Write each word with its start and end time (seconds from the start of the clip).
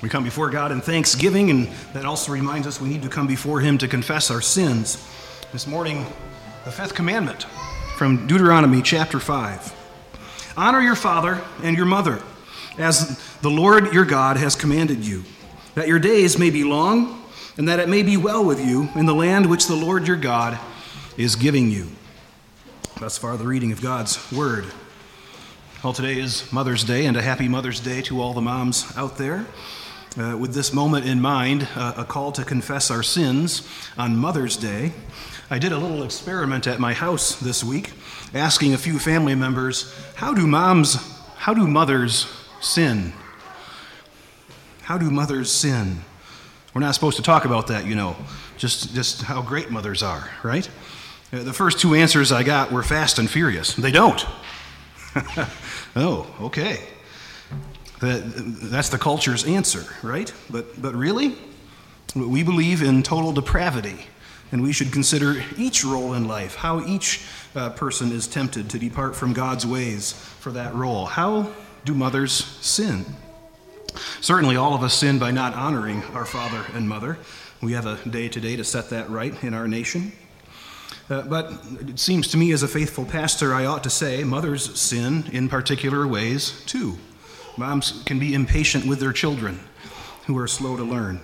We 0.00 0.08
come 0.08 0.22
before 0.22 0.48
God 0.48 0.70
in 0.70 0.80
thanksgiving, 0.80 1.50
and 1.50 1.66
that 1.92 2.04
also 2.04 2.30
reminds 2.30 2.68
us 2.68 2.80
we 2.80 2.88
need 2.88 3.02
to 3.02 3.08
come 3.08 3.26
before 3.26 3.60
Him 3.60 3.78
to 3.78 3.88
confess 3.88 4.30
our 4.30 4.40
sins. 4.40 5.04
This 5.50 5.66
morning, 5.66 6.06
the 6.64 6.70
fifth 6.70 6.94
commandment 6.94 7.44
from 7.96 8.28
Deuteronomy 8.28 8.80
chapter 8.80 9.18
5 9.18 9.74
Honor 10.56 10.80
your 10.80 10.94
father 10.94 11.42
and 11.64 11.76
your 11.76 11.86
mother, 11.86 12.22
as 12.78 13.18
the 13.42 13.50
Lord 13.50 13.92
your 13.92 14.04
God 14.04 14.36
has 14.36 14.54
commanded 14.54 15.04
you, 15.04 15.24
that 15.74 15.88
your 15.88 15.98
days 15.98 16.38
may 16.38 16.50
be 16.50 16.62
long, 16.62 17.24
and 17.56 17.68
that 17.68 17.80
it 17.80 17.88
may 17.88 18.04
be 18.04 18.16
well 18.16 18.44
with 18.44 18.64
you 18.64 18.88
in 18.94 19.06
the 19.06 19.14
land 19.14 19.46
which 19.46 19.66
the 19.66 19.74
Lord 19.74 20.06
your 20.06 20.16
God 20.16 20.60
is 21.16 21.34
giving 21.34 21.72
you. 21.72 21.88
Thus 23.00 23.18
far, 23.18 23.36
the 23.36 23.46
reading 23.46 23.72
of 23.72 23.82
God's 23.82 24.30
Word. 24.30 24.66
Well, 25.82 25.92
today 25.92 26.20
is 26.20 26.52
Mother's 26.52 26.84
Day, 26.84 27.06
and 27.06 27.16
a 27.16 27.22
happy 27.22 27.48
Mother's 27.48 27.80
Day 27.80 28.00
to 28.02 28.20
all 28.20 28.32
the 28.32 28.40
moms 28.40 28.96
out 28.96 29.18
there. 29.18 29.44
Uh, 30.18 30.36
with 30.36 30.52
this 30.52 30.72
moment 30.72 31.06
in 31.06 31.20
mind, 31.20 31.68
uh, 31.76 31.94
a 31.96 32.04
call 32.04 32.32
to 32.32 32.44
confess 32.44 32.90
our 32.90 33.04
sins 33.04 33.62
on 33.96 34.16
Mother's 34.16 34.56
Day, 34.56 34.90
I 35.48 35.60
did 35.60 35.70
a 35.70 35.78
little 35.78 36.02
experiment 36.02 36.66
at 36.66 36.80
my 36.80 36.92
house 36.92 37.36
this 37.36 37.62
week, 37.62 37.92
asking 38.34 38.74
a 38.74 38.78
few 38.78 38.98
family 38.98 39.36
members, 39.36 39.94
how 40.16 40.34
do 40.34 40.44
moms, 40.44 40.96
how 41.36 41.54
do 41.54 41.68
mothers 41.68 42.26
sin? 42.60 43.12
How 44.82 44.98
do 44.98 45.08
mothers 45.08 45.52
sin? 45.52 46.00
We're 46.74 46.80
not 46.80 46.96
supposed 46.96 47.18
to 47.18 47.22
talk 47.22 47.44
about 47.44 47.68
that, 47.68 47.86
you 47.86 47.94
know, 47.94 48.16
just, 48.56 48.92
just 48.96 49.22
how 49.22 49.40
great 49.40 49.70
mothers 49.70 50.02
are, 50.02 50.28
right? 50.42 50.68
Uh, 51.32 51.44
the 51.44 51.52
first 51.52 51.78
two 51.78 51.94
answers 51.94 52.32
I 52.32 52.42
got 52.42 52.72
were 52.72 52.82
fast 52.82 53.20
and 53.20 53.30
furious. 53.30 53.74
They 53.74 53.92
don't. 53.92 54.26
oh, 55.94 56.34
okay. 56.40 56.80
That, 58.00 58.22
that's 58.70 58.90
the 58.90 58.98
culture's 58.98 59.44
answer, 59.44 59.84
right? 60.02 60.32
But, 60.48 60.80
but 60.80 60.94
really, 60.94 61.36
we 62.14 62.42
believe 62.42 62.82
in 62.82 63.02
total 63.02 63.32
depravity, 63.32 64.06
and 64.52 64.62
we 64.62 64.72
should 64.72 64.92
consider 64.92 65.42
each 65.56 65.84
role 65.84 66.14
in 66.14 66.28
life, 66.28 66.54
how 66.54 66.84
each 66.86 67.24
uh, 67.56 67.70
person 67.70 68.12
is 68.12 68.26
tempted 68.28 68.70
to 68.70 68.78
depart 68.78 69.16
from 69.16 69.32
God's 69.32 69.66
ways 69.66 70.12
for 70.12 70.52
that 70.52 70.74
role. 70.74 71.06
How 71.06 71.52
do 71.84 71.94
mothers 71.94 72.32
sin? 72.32 73.04
Certainly, 74.20 74.56
all 74.56 74.74
of 74.74 74.82
us 74.82 74.94
sin 74.94 75.18
by 75.18 75.32
not 75.32 75.54
honoring 75.54 76.02
our 76.14 76.24
father 76.24 76.64
and 76.74 76.88
mother. 76.88 77.18
We 77.60 77.72
have 77.72 77.86
a 77.86 77.96
day 78.08 78.28
today 78.28 78.54
to 78.56 78.64
set 78.64 78.90
that 78.90 79.10
right 79.10 79.42
in 79.42 79.54
our 79.54 79.66
nation. 79.66 80.12
Uh, 81.10 81.22
but 81.22 81.52
it 81.80 81.98
seems 81.98 82.28
to 82.28 82.36
me, 82.36 82.52
as 82.52 82.62
a 82.62 82.68
faithful 82.68 83.04
pastor, 83.04 83.54
I 83.54 83.64
ought 83.64 83.82
to 83.84 83.90
say 83.90 84.22
mothers 84.24 84.78
sin 84.78 85.24
in 85.32 85.48
particular 85.48 86.06
ways 86.06 86.62
too. 86.66 86.98
Moms 87.58 88.04
can 88.06 88.20
be 88.20 88.34
impatient 88.34 88.86
with 88.86 89.00
their 89.00 89.12
children 89.12 89.58
who 90.26 90.38
are 90.38 90.46
slow 90.46 90.76
to 90.76 90.84
learn. 90.84 91.20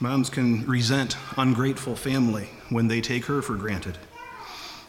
Moms 0.00 0.28
can 0.28 0.66
resent 0.66 1.16
ungrateful 1.36 1.94
family 1.94 2.48
when 2.70 2.88
they 2.88 3.00
take 3.00 3.26
her 3.26 3.40
for 3.40 3.54
granted. 3.54 3.96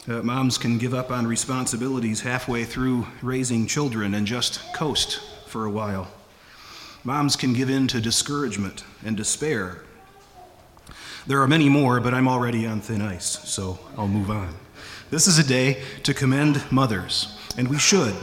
Uh, 0.08 0.22
moms 0.22 0.58
can 0.58 0.76
give 0.76 0.92
up 0.92 1.12
on 1.12 1.24
responsibilities 1.24 2.22
halfway 2.22 2.64
through 2.64 3.06
raising 3.22 3.68
children 3.68 4.12
and 4.12 4.26
just 4.26 4.60
coast 4.74 5.20
for 5.46 5.66
a 5.66 5.70
while. 5.70 6.08
Moms 7.04 7.36
can 7.36 7.52
give 7.52 7.70
in 7.70 7.86
to 7.86 8.00
discouragement 8.00 8.82
and 9.04 9.16
despair. 9.16 9.82
There 11.28 11.40
are 11.40 11.48
many 11.48 11.68
more, 11.68 12.00
but 12.00 12.12
I'm 12.12 12.26
already 12.26 12.66
on 12.66 12.80
thin 12.80 13.02
ice, 13.02 13.38
so 13.48 13.78
I'll 13.96 14.08
move 14.08 14.32
on. 14.32 14.56
This 15.10 15.28
is 15.28 15.38
a 15.38 15.44
day 15.44 15.84
to 16.02 16.12
commend 16.12 16.64
mothers, 16.72 17.38
and 17.56 17.68
we 17.68 17.78
should. 17.78 18.16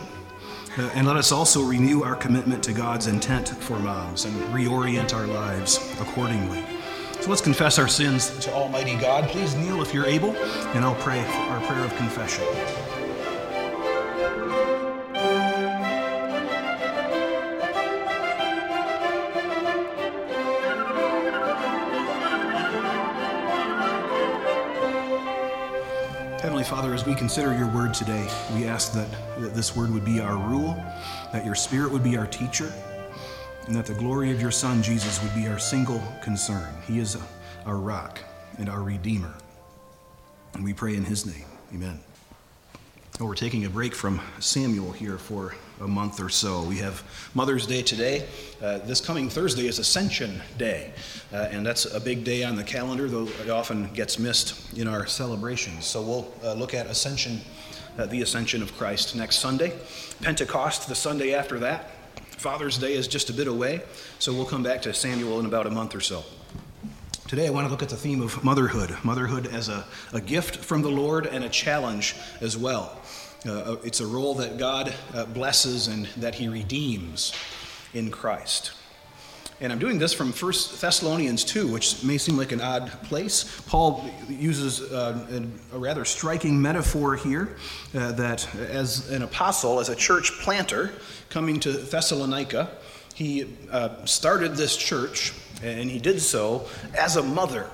Uh, 0.75 0.89
and 0.95 1.05
let 1.05 1.15
us 1.15 1.31
also 1.31 1.61
renew 1.61 2.01
our 2.03 2.15
commitment 2.15 2.63
to 2.63 2.73
God's 2.73 3.05
intent 3.05 3.49
for 3.49 3.77
moms 3.77 4.25
and 4.25 4.35
reorient 4.45 5.13
our 5.13 5.27
lives 5.27 5.77
accordingly. 5.99 6.65
So 7.21 7.29
let's 7.29 7.41
confess 7.41 7.77
our 7.77 7.87
sins 7.87 8.37
to 8.39 8.53
Almighty 8.53 8.95
God. 8.97 9.29
Please 9.29 9.55
kneel 9.55 9.83
if 9.83 9.93
you're 9.93 10.07
able, 10.07 10.35
and 10.73 10.83
I'll 10.83 10.95
pray 10.95 11.19
our 11.19 11.61
prayer 11.61 11.85
of 11.85 11.95
confession. 11.95 12.43
Heavenly 26.63 26.81
Father, 26.81 26.93
as 26.93 27.05
we 27.05 27.13
consider 27.13 27.53
your 27.57 27.67
word 27.67 27.93
today, 27.93 28.25
we 28.55 28.65
ask 28.65 28.93
that, 28.93 29.09
that 29.37 29.53
this 29.53 29.75
word 29.75 29.91
would 29.91 30.05
be 30.05 30.21
our 30.21 30.37
rule, 30.37 30.81
that 31.33 31.43
your 31.43 31.55
spirit 31.55 31.91
would 31.91 32.05
be 32.05 32.15
our 32.15 32.25
teacher, 32.25 32.71
and 33.67 33.75
that 33.75 33.85
the 33.85 33.93
glory 33.93 34.31
of 34.31 34.39
your 34.39 34.49
Son, 34.49 34.81
Jesus, 34.81 35.21
would 35.21 35.35
be 35.35 35.45
our 35.49 35.59
single 35.59 36.01
concern. 36.21 36.73
He 36.87 36.99
is 36.99 37.17
our 37.65 37.75
rock 37.75 38.19
and 38.59 38.69
our 38.69 38.81
Redeemer. 38.81 39.33
And 40.53 40.63
we 40.63 40.71
pray 40.71 40.95
in 40.95 41.03
his 41.03 41.25
name. 41.25 41.43
Amen. 41.73 41.99
Well, 43.19 43.29
we're 43.29 43.35
taking 43.35 43.63
a 43.65 43.69
break 43.69 43.93
from 43.93 44.19
Samuel 44.39 44.91
here 44.91 45.19
for 45.19 45.53
a 45.79 45.87
month 45.87 46.19
or 46.19 46.29
so. 46.29 46.63
We 46.63 46.77
have 46.77 47.03
Mother's 47.35 47.67
Day 47.67 47.83
today. 47.83 48.25
Uh, 48.59 48.79
this 48.79 49.01
coming 49.01 49.29
Thursday 49.29 49.67
is 49.67 49.77
Ascension 49.77 50.41
Day, 50.57 50.91
uh, 51.31 51.47
and 51.51 51.63
that's 51.63 51.85
a 51.85 51.99
big 51.99 52.23
day 52.23 52.43
on 52.43 52.55
the 52.55 52.63
calendar, 52.63 53.07
though 53.07 53.27
it 53.27 53.51
often 53.51 53.93
gets 53.93 54.17
missed 54.17 54.75
in 54.75 54.87
our 54.87 55.05
celebrations. 55.05 55.85
So 55.85 56.01
we'll 56.01 56.33
uh, 56.43 56.53
look 56.53 56.73
at 56.73 56.87
Ascension, 56.87 57.41
uh, 57.99 58.07
the 58.07 58.23
Ascension 58.23 58.63
of 58.63 58.75
Christ, 58.79 59.15
next 59.15 59.37
Sunday. 59.37 59.77
Pentecost, 60.23 60.87
the 60.87 60.95
Sunday 60.95 61.35
after 61.35 61.59
that. 61.59 61.91
Father's 62.15 62.79
Day 62.79 62.93
is 62.93 63.07
just 63.07 63.29
a 63.29 63.33
bit 63.33 63.47
away, 63.47 63.83
so 64.17 64.33
we'll 64.33 64.43
come 64.43 64.63
back 64.63 64.81
to 64.81 64.93
Samuel 64.93 65.39
in 65.39 65.45
about 65.45 65.67
a 65.67 65.71
month 65.71 65.93
or 65.93 66.01
so. 66.01 66.23
Today, 67.33 67.47
I 67.47 67.49
want 67.49 67.65
to 67.65 67.71
look 67.71 67.81
at 67.81 67.89
the 67.89 67.95
theme 67.95 68.21
of 68.21 68.43
motherhood 68.43 68.95
motherhood 69.03 69.47
as 69.47 69.67
a, 69.67 69.83
a 70.13 70.21
gift 70.21 70.57
from 70.57 70.83
the 70.83 70.91
Lord 70.91 71.25
and 71.25 71.43
a 71.43 71.49
challenge 71.49 72.15
as 72.41 72.55
well. 72.55 73.01
Uh, 73.43 73.77
it's 73.83 74.01
a 74.01 74.05
role 74.05 74.35
that 74.35 74.59
God 74.59 74.93
uh, 75.15 75.25
blesses 75.25 75.87
and 75.87 76.05
that 76.17 76.35
He 76.35 76.47
redeems 76.47 77.33
in 77.95 78.11
Christ. 78.11 78.73
And 79.59 79.73
I'm 79.73 79.79
doing 79.79 79.97
this 79.97 80.13
from 80.13 80.31
1 80.31 80.53
Thessalonians 80.79 81.43
2, 81.43 81.73
which 81.73 82.03
may 82.03 82.19
seem 82.19 82.37
like 82.37 82.51
an 82.51 82.61
odd 82.61 82.91
place. 83.01 83.63
Paul 83.65 84.07
uses 84.29 84.91
uh, 84.91 85.25
a, 85.71 85.75
a, 85.75 85.79
rather 85.79 86.05
striking 86.05 86.61
metaphor 86.61 87.15
here 87.15 87.57
uh, 87.95 88.11
that 88.11 88.47
as 88.53 89.09
an 89.09 89.23
apostle, 89.23 89.79
as 89.79 89.89
a 89.89 89.95
church 89.95 90.33
planter 90.41 90.91
coming 91.31 91.59
to 91.61 91.71
Thessalonica, 91.71 92.69
he 93.15 93.55
uh, 93.71 94.05
started 94.05 94.55
this 94.55 94.77
church, 94.77 95.33
and 95.63 95.89
he 95.89 95.99
did 95.99 96.21
so 96.21 96.67
as 96.97 97.15
a 97.15 97.23
mother, 97.23 97.69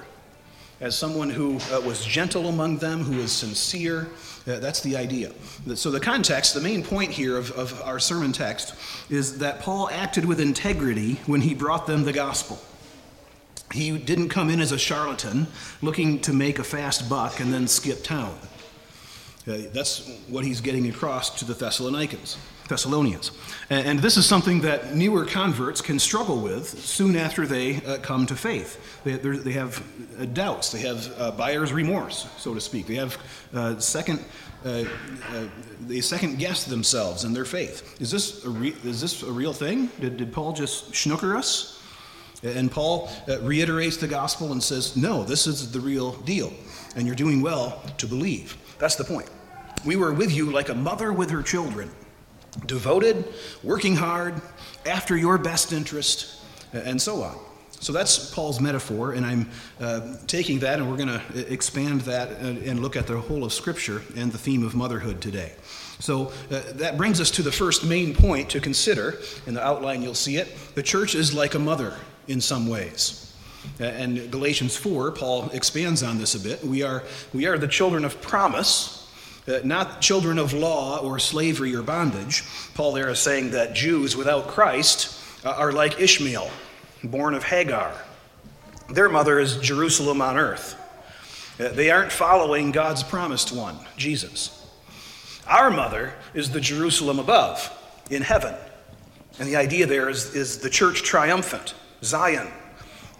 as 0.80 0.98
someone 0.98 1.30
who 1.30 1.58
uh, 1.72 1.82
was 1.82 2.06
gentle 2.06 2.48
among 2.48 2.78
them, 2.78 3.04
who 3.04 3.18
was 3.18 3.32
sincere 3.32 4.10
that's 4.58 4.82
the 4.82 4.98
idea. 4.98 5.32
So, 5.76 5.92
the 5.92 6.00
context, 6.00 6.54
the 6.54 6.62
main 6.62 6.84
point 6.84 7.12
here 7.12 7.38
of, 7.38 7.52
of 7.52 7.80
our 7.84 8.00
sermon 8.00 8.32
text 8.32 8.74
is 9.10 9.38
that 9.40 9.60
Paul 9.60 9.90
acted 9.92 10.26
with 10.26 10.40
integrity 10.40 11.16
when 11.28 11.42
he 11.42 11.54
brought 11.54 11.86
them 11.86 12.04
the 12.04 12.14
gospel. 12.14 12.60
He 13.72 13.98
didn't 13.98 14.30
come 14.30 14.50
in 14.50 14.60
as 14.60 14.72
a 14.72 14.80
charlatan 14.80 15.46
looking 15.84 16.20
to 16.22 16.34
make 16.34 16.58
a 16.58 16.64
fast 16.64 17.08
buck 17.08 17.40
and 17.40 17.54
then 17.54 17.68
skip 17.68 18.04
town. 18.04 18.36
Uh, 19.48 19.58
that's 19.72 20.10
what 20.28 20.44
he's 20.44 20.62
getting 20.62 20.90
across 20.90 21.38
to 21.40 21.46
the 21.46 21.54
Thessalonians. 21.54 22.38
Thessalonians. 22.70 23.32
And, 23.70 24.00
this 24.00 24.16
is 24.16 24.26
something 24.26 24.62
that 24.62 24.96
newer 24.96 25.26
converts 25.26 25.82
can 25.82 26.00
struggle 26.00 26.40
with 26.40 26.68
soon 26.80 27.16
after 27.16 27.46
they 27.46 27.78
uh, 27.84 27.98
come 27.98 28.26
to 28.28 28.36
faith. 28.36 29.04
They, 29.04 29.18
they 29.18 29.52
have 29.52 29.84
uh, 30.20 30.26
doubts, 30.26 30.72
they 30.72 30.80
have 30.80 31.14
uh, 31.20 31.32
buyer's 31.32 31.74
remorse, 31.74 32.28
so 32.38 32.54
to 32.54 32.62
speak. 32.62 32.88
They 32.88 32.96
have 32.96 33.18
uh, 33.54 33.80
second, 33.80 34.24
uh, 34.64 34.86
they 35.82 36.00
second 36.02 36.40
guess 36.40 36.64
themselves 36.64 37.26
and 37.26 37.36
their 37.36 37.46
faith. 37.46 38.00
Is 38.00 38.12
this 38.12 38.46
a, 38.46 38.50
re- 38.50 38.76
is 38.84 39.02
this 39.02 39.24
a 39.24 39.32
real 39.32 39.54
thing? 39.54 39.88
Did, 40.00 40.18
did 40.18 40.32
Paul 40.32 40.54
just 40.54 40.92
schnooker 40.92 41.36
us? 41.36 41.82
And 42.42 42.72
Paul 42.72 43.10
reiterates 43.42 43.98
the 43.98 44.08
gospel 44.08 44.54
and 44.54 44.64
says, 44.64 44.96
no, 44.96 45.26
this 45.26 45.46
is 45.46 45.72
the 45.72 45.80
real 45.82 46.14
deal. 46.24 46.54
And 46.96 47.06
you're 47.06 47.16
doing 47.16 47.42
well 47.42 47.82
to 47.98 48.08
believe. 48.08 48.56
That's 48.78 48.96
the 48.96 49.04
point. 49.04 49.30
We 49.86 49.96
were 49.96 50.14
with 50.14 50.32
you 50.32 50.52
like 50.52 50.70
a 50.70 50.76
mother 50.76 51.12
with 51.12 51.30
her 51.32 51.42
children, 51.42 51.92
devoted, 52.66 53.26
working 53.64 53.96
hard, 53.96 54.42
after 54.86 55.16
your 55.16 55.38
best 55.38 55.74
interest, 55.74 56.44
and 56.74 57.02
so 57.02 57.24
on. 57.24 57.38
So 57.82 57.94
that's 57.94 58.34
Paul's 58.34 58.60
metaphor, 58.60 59.14
and 59.14 59.26
I'm 59.26 59.50
uh, 59.80 60.18
taking 60.28 60.60
that 60.60 60.80
and 60.80 60.90
we're 60.90 60.98
going 60.98 61.20
to 61.20 61.52
expand 61.54 62.02
that 62.02 62.30
and, 62.40 62.58
and, 62.58 62.82
look 62.82 62.98
at 62.98 63.08
the 63.08 63.18
whole 63.18 63.46
of 63.46 63.54
Scripture 63.54 64.02
and 64.18 64.32
the 64.34 64.38
theme 64.38 64.66
of 64.66 64.76
motherhood 64.76 65.22
today. 65.22 65.54
So 66.00 66.34
uh, 66.52 66.62
that 66.74 66.98
brings 66.98 67.22
us 67.22 67.32
to 67.32 67.42
the 67.42 67.52
first 67.52 67.86
main 67.86 68.14
point 68.14 68.50
to 68.50 68.60
consider. 68.60 69.20
In 69.48 69.54
the 69.54 69.66
outline, 69.66 70.02
you'll 70.02 70.14
see 70.14 70.36
it. 70.36 70.54
The 70.76 70.84
church 70.84 71.16
is 71.16 71.34
like 71.34 71.56
a 71.56 71.60
mother 71.60 71.96
in 72.28 72.42
some 72.42 72.68
ways. 72.68 73.34
Uh, 73.80 73.86
and 73.86 74.30
Galatians 74.30 74.76
4, 74.76 75.12
Paul 75.12 75.50
expands 75.52 76.04
on 76.04 76.18
this 76.18 76.36
a 76.36 76.40
bit. 76.40 76.64
We 76.64 76.84
are, 76.84 77.04
we 77.34 77.48
are 77.48 77.58
the 77.58 77.68
children 77.68 78.04
of 78.04 78.22
promise, 78.22 78.99
uh, 79.50 79.60
not 79.64 80.02
children 80.02 80.38
of 80.38 80.54
law 80.54 81.00
or 81.00 81.20
slavery 81.20 81.76
or 81.76 81.82
bondage. 81.82 82.44
Paul 82.76 82.94
there 82.94 83.10
is 83.10 83.20
saying 83.20 83.52
that 83.52 83.74
Jews 83.74 84.16
without 84.16 84.48
Christ 84.48 85.20
uh, 85.44 85.50
are 85.52 85.72
like 85.72 86.00
Ishmael 86.00 86.50
born 87.04 87.34
of 87.34 87.44
Hagar. 87.44 87.94
Their 88.90 89.10
mother 89.10 89.40
is 89.40 89.58
Jerusalem 89.58 90.22
on 90.22 90.38
earth. 90.38 90.76
Uh, 91.60 91.70
they 91.70 91.92
aren't 91.92 92.12
following 92.12 92.72
God's 92.72 93.04
promised 93.04 93.52
one, 93.52 93.78
Jesus. 93.98 94.56
Our 95.48 95.72
mother 95.72 96.14
is 96.34 96.52
the 96.52 96.62
Jerusalem 96.62 97.20
above, 97.20 97.72
in 98.10 98.22
heaven. 98.22 98.56
And 99.40 99.48
the 99.48 99.56
idea 99.56 99.86
there 99.86 100.10
is, 100.10 100.36
is 100.36 100.60
the 100.60 100.70
church 100.70 101.04
triumphant, 101.04 101.74
Zion, 102.04 102.48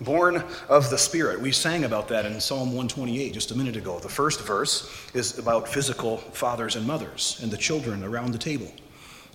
born 0.02 0.44
of 0.68 0.90
the 0.90 0.98
Spirit. 0.98 1.40
We 1.42 1.52
sang 1.52 1.84
about 1.84 2.08
that 2.10 2.26
in 2.26 2.40
Psalm 2.40 2.70
128 2.70 3.34
just 3.34 3.52
a 3.52 3.58
minute 3.58 3.76
ago. 3.76 4.00
The 4.00 4.10
first 4.10 4.42
verse 4.42 4.90
is 5.14 5.38
about 5.38 5.68
physical 5.68 6.18
fathers 6.18 6.76
and 6.76 6.86
mothers 6.86 7.40
and 7.42 7.52
the 7.52 7.58
children 7.58 8.04
around 8.04 8.32
the 8.32 8.38
table. 8.38 8.72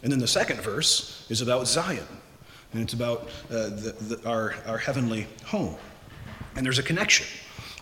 And 0.02 0.12
then 0.12 0.18
the 0.18 0.28
second 0.28 0.60
verse 0.60 1.26
is 1.30 1.40
about 1.40 1.66
Zion, 1.66 2.06
and 2.72 2.82
it's 2.82 2.92
about 2.92 3.28
uh, 3.50 3.70
the, 3.70 3.94
the, 4.00 4.28
our, 4.28 4.54
our 4.66 4.78
heavenly 4.78 5.26
home. 5.46 5.76
And 6.56 6.64
there's 6.64 6.78
a 6.78 6.82
connection. 6.82 7.26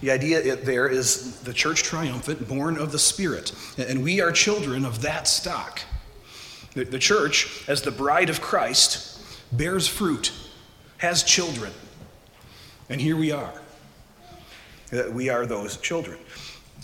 The 0.01 0.11
idea 0.11 0.57
there 0.57 0.89
is 0.89 1.41
the 1.41 1.53
church 1.53 1.83
triumphant, 1.83 2.49
born 2.49 2.77
of 2.77 2.91
the 2.91 2.99
Spirit, 2.99 3.53
and 3.79 4.03
we 4.03 4.21
are 4.21 4.33
children 4.33 4.85
of 4.85 5.03
that 5.03 5.29
stock. 5.29 5.81
The, 6.75 6.85
the 6.85 6.99
church, 6.99 7.65
as 7.69 7.83
the 7.83 7.91
bride 7.91 8.31
of 8.31 8.41
Christ, 8.41 9.21
bears 9.53 9.87
fruit, 9.87 10.33
has 10.99 11.23
children, 11.23 11.73
and 12.93 13.01
here 13.01 13.17
we 13.17 13.33
are. 13.33 13.53
We 15.13 15.31
are 15.31 15.47
those 15.47 15.79
children. 15.79 16.19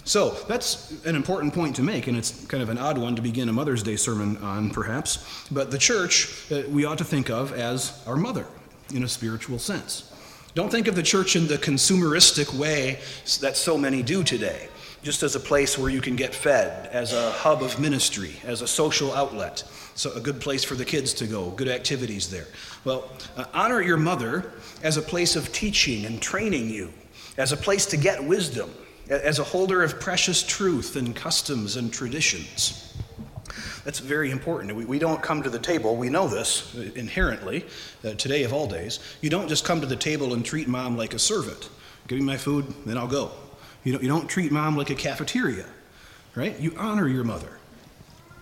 So 0.04 0.30
that's 0.48 1.04
an 1.04 1.14
important 1.14 1.52
point 1.52 1.76
to 1.76 1.82
make, 1.82 2.06
and 2.06 2.16
it's 2.16 2.46
kind 2.46 2.62
of 2.62 2.70
an 2.70 2.78
odd 2.78 2.96
one 2.96 3.14
to 3.16 3.20
begin 3.20 3.50
a 3.50 3.52
Mother's 3.52 3.82
Day 3.82 3.96
sermon 3.96 4.38
on, 4.38 4.70
perhaps. 4.70 5.46
But 5.50 5.70
the 5.70 5.76
church 5.76 6.50
uh, 6.50 6.62
we 6.70 6.86
ought 6.86 6.96
to 6.98 7.04
think 7.04 7.28
of 7.28 7.52
as 7.52 8.02
our 8.06 8.16
mother 8.16 8.46
in 8.94 9.02
a 9.02 9.08
spiritual 9.08 9.58
sense. 9.58 10.10
Don't 10.54 10.70
think 10.70 10.88
of 10.88 10.96
the 10.96 11.02
church 11.02 11.36
in 11.36 11.46
the 11.46 11.58
consumeristic 11.58 12.54
way 12.54 13.00
that 13.42 13.58
so 13.58 13.76
many 13.76 14.02
do 14.02 14.24
today, 14.24 14.68
just 15.02 15.22
as 15.22 15.36
a 15.36 15.40
place 15.40 15.78
where 15.78 15.90
you 15.90 16.00
can 16.00 16.16
get 16.16 16.34
fed, 16.34 16.88
as 16.88 17.12
a 17.12 17.30
hub 17.30 17.62
of 17.62 17.78
ministry, 17.78 18.34
as 18.44 18.62
a 18.62 18.66
social 18.66 19.12
outlet, 19.12 19.62
so 19.94 20.12
a 20.12 20.20
good 20.20 20.40
place 20.40 20.64
for 20.64 20.74
the 20.74 20.84
kids 20.84 21.12
to 21.14 21.26
go, 21.26 21.50
good 21.50 21.68
activities 21.68 22.30
there. 22.30 22.46
Well, 22.84 23.10
uh, 23.36 23.44
honor 23.54 23.80
your 23.80 23.96
mother 23.96 24.52
as 24.82 24.96
a 24.96 25.02
place 25.02 25.36
of 25.36 25.52
teaching 25.52 26.04
and 26.04 26.20
training 26.20 26.70
you, 26.70 26.92
as 27.36 27.52
a 27.52 27.56
place 27.56 27.86
to 27.86 27.96
get 27.96 28.22
wisdom 28.22 28.70
as 29.10 29.38
a 29.38 29.44
holder 29.44 29.82
of 29.82 30.00
precious 30.00 30.42
truth 30.42 30.96
and 30.96 31.14
customs 31.16 31.76
and 31.76 31.92
traditions. 31.92 32.94
That's 33.84 34.00
very 34.00 34.30
important. 34.30 34.74
We, 34.74 34.84
we 34.84 34.98
don't 34.98 35.22
come 35.22 35.42
to 35.42 35.50
the 35.50 35.58
table, 35.58 35.96
we 35.96 36.10
know 36.10 36.28
this 36.28 36.74
inherently, 36.74 37.64
uh, 38.04 38.14
today 38.14 38.42
of 38.42 38.52
all 38.52 38.66
days. 38.66 39.00
You 39.22 39.30
don't 39.30 39.48
just 39.48 39.64
come 39.64 39.80
to 39.80 39.86
the 39.86 39.96
table 39.96 40.34
and 40.34 40.44
treat 40.44 40.68
mom 40.68 40.96
like 40.96 41.14
a 41.14 41.18
servant. 41.18 41.70
Give 42.06 42.18
me 42.18 42.24
my 42.24 42.36
food, 42.36 42.66
then 42.84 42.98
I'll 42.98 43.08
go. 43.08 43.30
You 43.88 43.92
don't, 43.92 44.02
you 44.02 44.08
don't 44.10 44.28
treat 44.28 44.52
mom 44.52 44.76
like 44.76 44.90
a 44.90 44.94
cafeteria, 44.94 45.64
right? 46.34 46.60
You 46.60 46.74
honor 46.76 47.08
your 47.08 47.24
mother. 47.24 47.48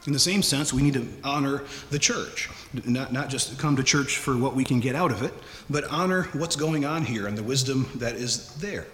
In 0.05 0.13
the 0.13 0.19
same 0.19 0.43
sense, 0.43 0.73
we 0.73 0.83
need 0.83 0.95
to 0.95 1.07
honor 1.23 1.63
the 1.91 2.01
church, 2.01 2.51
not, 2.85 3.13
not 3.13 3.29
just 3.29 3.57
come 3.57 3.77
to 3.77 3.85
church 3.85 4.17
for 4.17 4.37
what 4.37 4.57
we 4.57 4.65
can 4.65 4.81
get 4.81 4.97
out 4.97 5.13
of 5.13 5.23
it, 5.23 5.33
but 5.71 5.85
honor 5.85 6.25
what's 6.33 6.57
going 6.57 6.85
on 6.85 7.05
here 7.05 7.29
and 7.29 7.39
the 7.39 7.45
wisdom 7.45 7.89
that 7.95 8.17
is 8.17 8.57
there. 8.57 8.89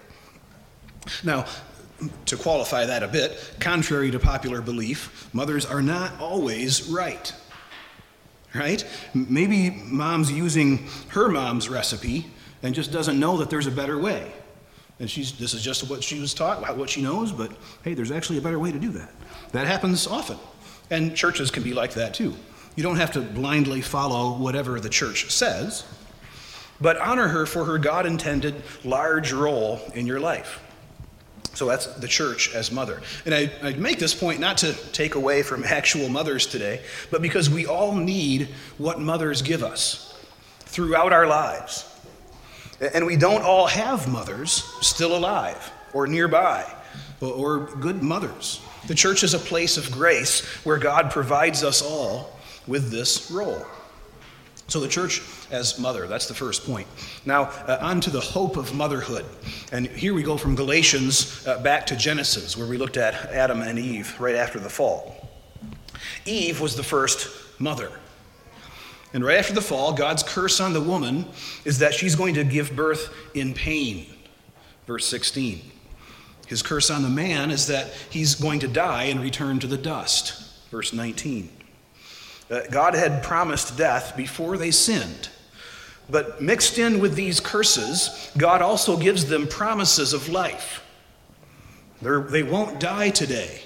Now, 1.24 1.46
to 2.26 2.36
qualify 2.36 2.84
that 2.84 3.02
a 3.02 3.08
bit, 3.08 3.54
contrary 3.58 4.10
to 4.10 4.18
popular 4.18 4.60
belief, 4.60 5.30
mothers 5.32 5.64
are 5.64 5.80
not 5.80 6.20
always 6.20 6.86
right. 6.86 7.32
Right? 8.54 8.84
Maybe 9.14 9.70
mom's 9.70 10.30
using 10.30 10.86
her 11.08 11.30
mom's 11.30 11.70
recipe 11.70 12.26
and 12.62 12.74
just 12.74 12.92
doesn't 12.92 13.18
know 13.18 13.38
that 13.38 13.48
there's 13.48 13.66
a 13.66 13.70
better 13.70 13.98
way. 13.98 14.32
And 15.02 15.10
she's, 15.10 15.32
this 15.32 15.52
is 15.52 15.64
just 15.64 15.90
what 15.90 16.04
she 16.04 16.20
was 16.20 16.32
taught, 16.32 16.76
what 16.76 16.88
she 16.88 17.02
knows, 17.02 17.32
but 17.32 17.50
hey, 17.82 17.92
there's 17.92 18.12
actually 18.12 18.38
a 18.38 18.40
better 18.40 18.60
way 18.60 18.70
to 18.70 18.78
do 18.78 18.90
that. 18.90 19.10
That 19.50 19.66
happens 19.66 20.06
often. 20.06 20.38
And 20.90 21.16
churches 21.16 21.50
can 21.50 21.64
be 21.64 21.74
like 21.74 21.94
that 21.94 22.14
too. 22.14 22.36
You 22.76 22.84
don't 22.84 22.94
have 22.94 23.10
to 23.14 23.20
blindly 23.20 23.80
follow 23.80 24.38
whatever 24.38 24.78
the 24.78 24.88
church 24.88 25.28
says, 25.32 25.84
but 26.80 26.98
honor 26.98 27.26
her 27.26 27.46
for 27.46 27.64
her 27.64 27.78
God 27.78 28.06
intended 28.06 28.62
large 28.84 29.32
role 29.32 29.80
in 29.92 30.06
your 30.06 30.20
life. 30.20 30.62
So 31.54 31.66
that's 31.66 31.86
the 31.96 32.06
church 32.06 32.54
as 32.54 32.70
mother. 32.70 33.02
And 33.26 33.34
I, 33.34 33.50
I, 33.60 33.72
make 33.72 33.98
this 33.98 34.14
point 34.14 34.38
not 34.38 34.56
to 34.58 34.72
take 34.92 35.16
away 35.16 35.42
from 35.42 35.64
actual 35.66 36.10
mothers 36.10 36.46
today, 36.46 36.80
but 37.10 37.22
because 37.22 37.50
we 37.50 37.66
all 37.66 37.96
need 37.96 38.50
what 38.78 39.00
mothers 39.00 39.42
give 39.42 39.64
us 39.64 40.16
throughout 40.60 41.12
our 41.12 41.26
lives. 41.26 41.91
And 42.80 43.06
we 43.06 43.16
don't 43.16 43.42
all 43.42 43.66
have 43.66 44.08
mothers 44.08 44.64
still 44.80 45.16
alive 45.16 45.72
or 45.92 46.06
nearby 46.06 46.64
or, 47.20 47.66
good 47.76 48.02
mothers. 48.02 48.60
The 48.88 48.94
church 48.94 49.22
is 49.22 49.34
a 49.34 49.38
place 49.38 49.76
of 49.76 49.90
grace 49.92 50.44
where 50.64 50.78
God 50.78 51.10
provides 51.10 51.62
us 51.62 51.82
all 51.82 52.36
with 52.66 52.90
this 52.90 53.30
role. 53.30 53.64
So, 54.66 54.80
the 54.80 54.88
church 54.88 55.22
as 55.50 55.78
mother, 55.78 56.06
that's 56.06 56.26
the 56.26 56.34
first 56.34 56.64
point. 56.64 56.88
Now, 57.26 57.42
uh, 57.42 57.78
on 57.80 58.00
to 58.02 58.10
the 58.10 58.20
hope 58.20 58.56
of 58.56 58.74
motherhood. 58.74 59.26
And 59.70 59.86
here 59.86 60.14
we 60.14 60.22
go 60.22 60.36
from 60.36 60.56
Galatians 60.56 61.46
uh, 61.46 61.58
back 61.62 61.86
to 61.86 61.96
Genesis, 61.96 62.56
where 62.56 62.66
we 62.66 62.78
looked 62.78 62.96
at 62.96 63.14
Adam 63.26 63.60
and 63.60 63.78
Eve 63.78 64.18
right 64.18 64.34
after 64.34 64.58
the 64.58 64.70
fall. 64.70 65.28
Eve 66.24 66.60
was 66.60 66.74
the 66.74 66.82
first 66.82 67.28
mother. 67.60 67.90
And 69.12 69.24
right 69.24 69.38
after 69.38 69.52
the 69.52 69.60
fall, 69.60 69.92
God's 69.92 70.22
curse 70.22 70.60
on 70.60 70.72
the 70.72 70.80
woman 70.80 71.26
is 71.64 71.78
that 71.80 71.94
she's 71.94 72.16
going 72.16 72.34
to 72.34 72.44
give 72.44 72.74
birth 72.74 73.14
in 73.34 73.52
pain. 73.54 74.06
Verse 74.86 75.06
16. 75.06 75.60
His 76.46 76.62
curse 76.62 76.90
on 76.90 77.02
the 77.02 77.08
man 77.08 77.50
is 77.50 77.66
that 77.66 77.92
he's 78.10 78.34
going 78.34 78.60
to 78.60 78.68
die 78.68 79.04
and 79.04 79.20
return 79.20 79.58
to 79.60 79.66
the 79.66 79.78
dust. 79.78 80.70
Verse 80.70 80.92
19. 80.92 81.48
God 82.70 82.94
had 82.94 83.22
promised 83.22 83.78
death 83.78 84.16
before 84.16 84.58
they 84.58 84.70
sinned. 84.70 85.28
But 86.10 86.42
mixed 86.42 86.78
in 86.78 87.00
with 87.00 87.14
these 87.14 87.40
curses, 87.40 88.30
God 88.36 88.60
also 88.60 88.98
gives 88.98 89.26
them 89.26 89.46
promises 89.46 90.12
of 90.12 90.28
life. 90.28 90.84
They're, 92.02 92.20
they 92.20 92.42
will 92.42 92.66
not 92.66 92.80
die 92.80 93.10
today. 93.10 93.62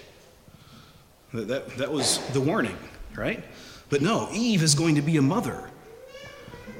That, 1.32 1.48
that, 1.48 1.76
that 1.78 1.92
was 1.92 2.18
the 2.28 2.40
warning, 2.40 2.76
right? 3.16 3.42
But 3.88 4.02
no, 4.02 4.28
Eve 4.32 4.62
is 4.62 4.74
going 4.74 4.96
to 4.96 5.02
be 5.02 5.16
a 5.16 5.22
mother. 5.22 5.70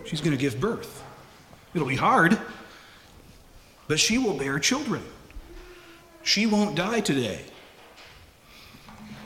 She's 0.05 0.21
going 0.21 0.37
to 0.37 0.41
give 0.41 0.61
birth. 0.61 1.03
It'll 1.75 1.89
be 1.89 1.97
hard, 1.97 2.39
but 3.89 4.01
she 4.01 4.19
will 4.19 4.35
bear 4.35 4.59
children. 4.59 5.03
She 6.23 6.47
won't 6.47 6.75
die 6.75 7.01
today. 7.01 7.41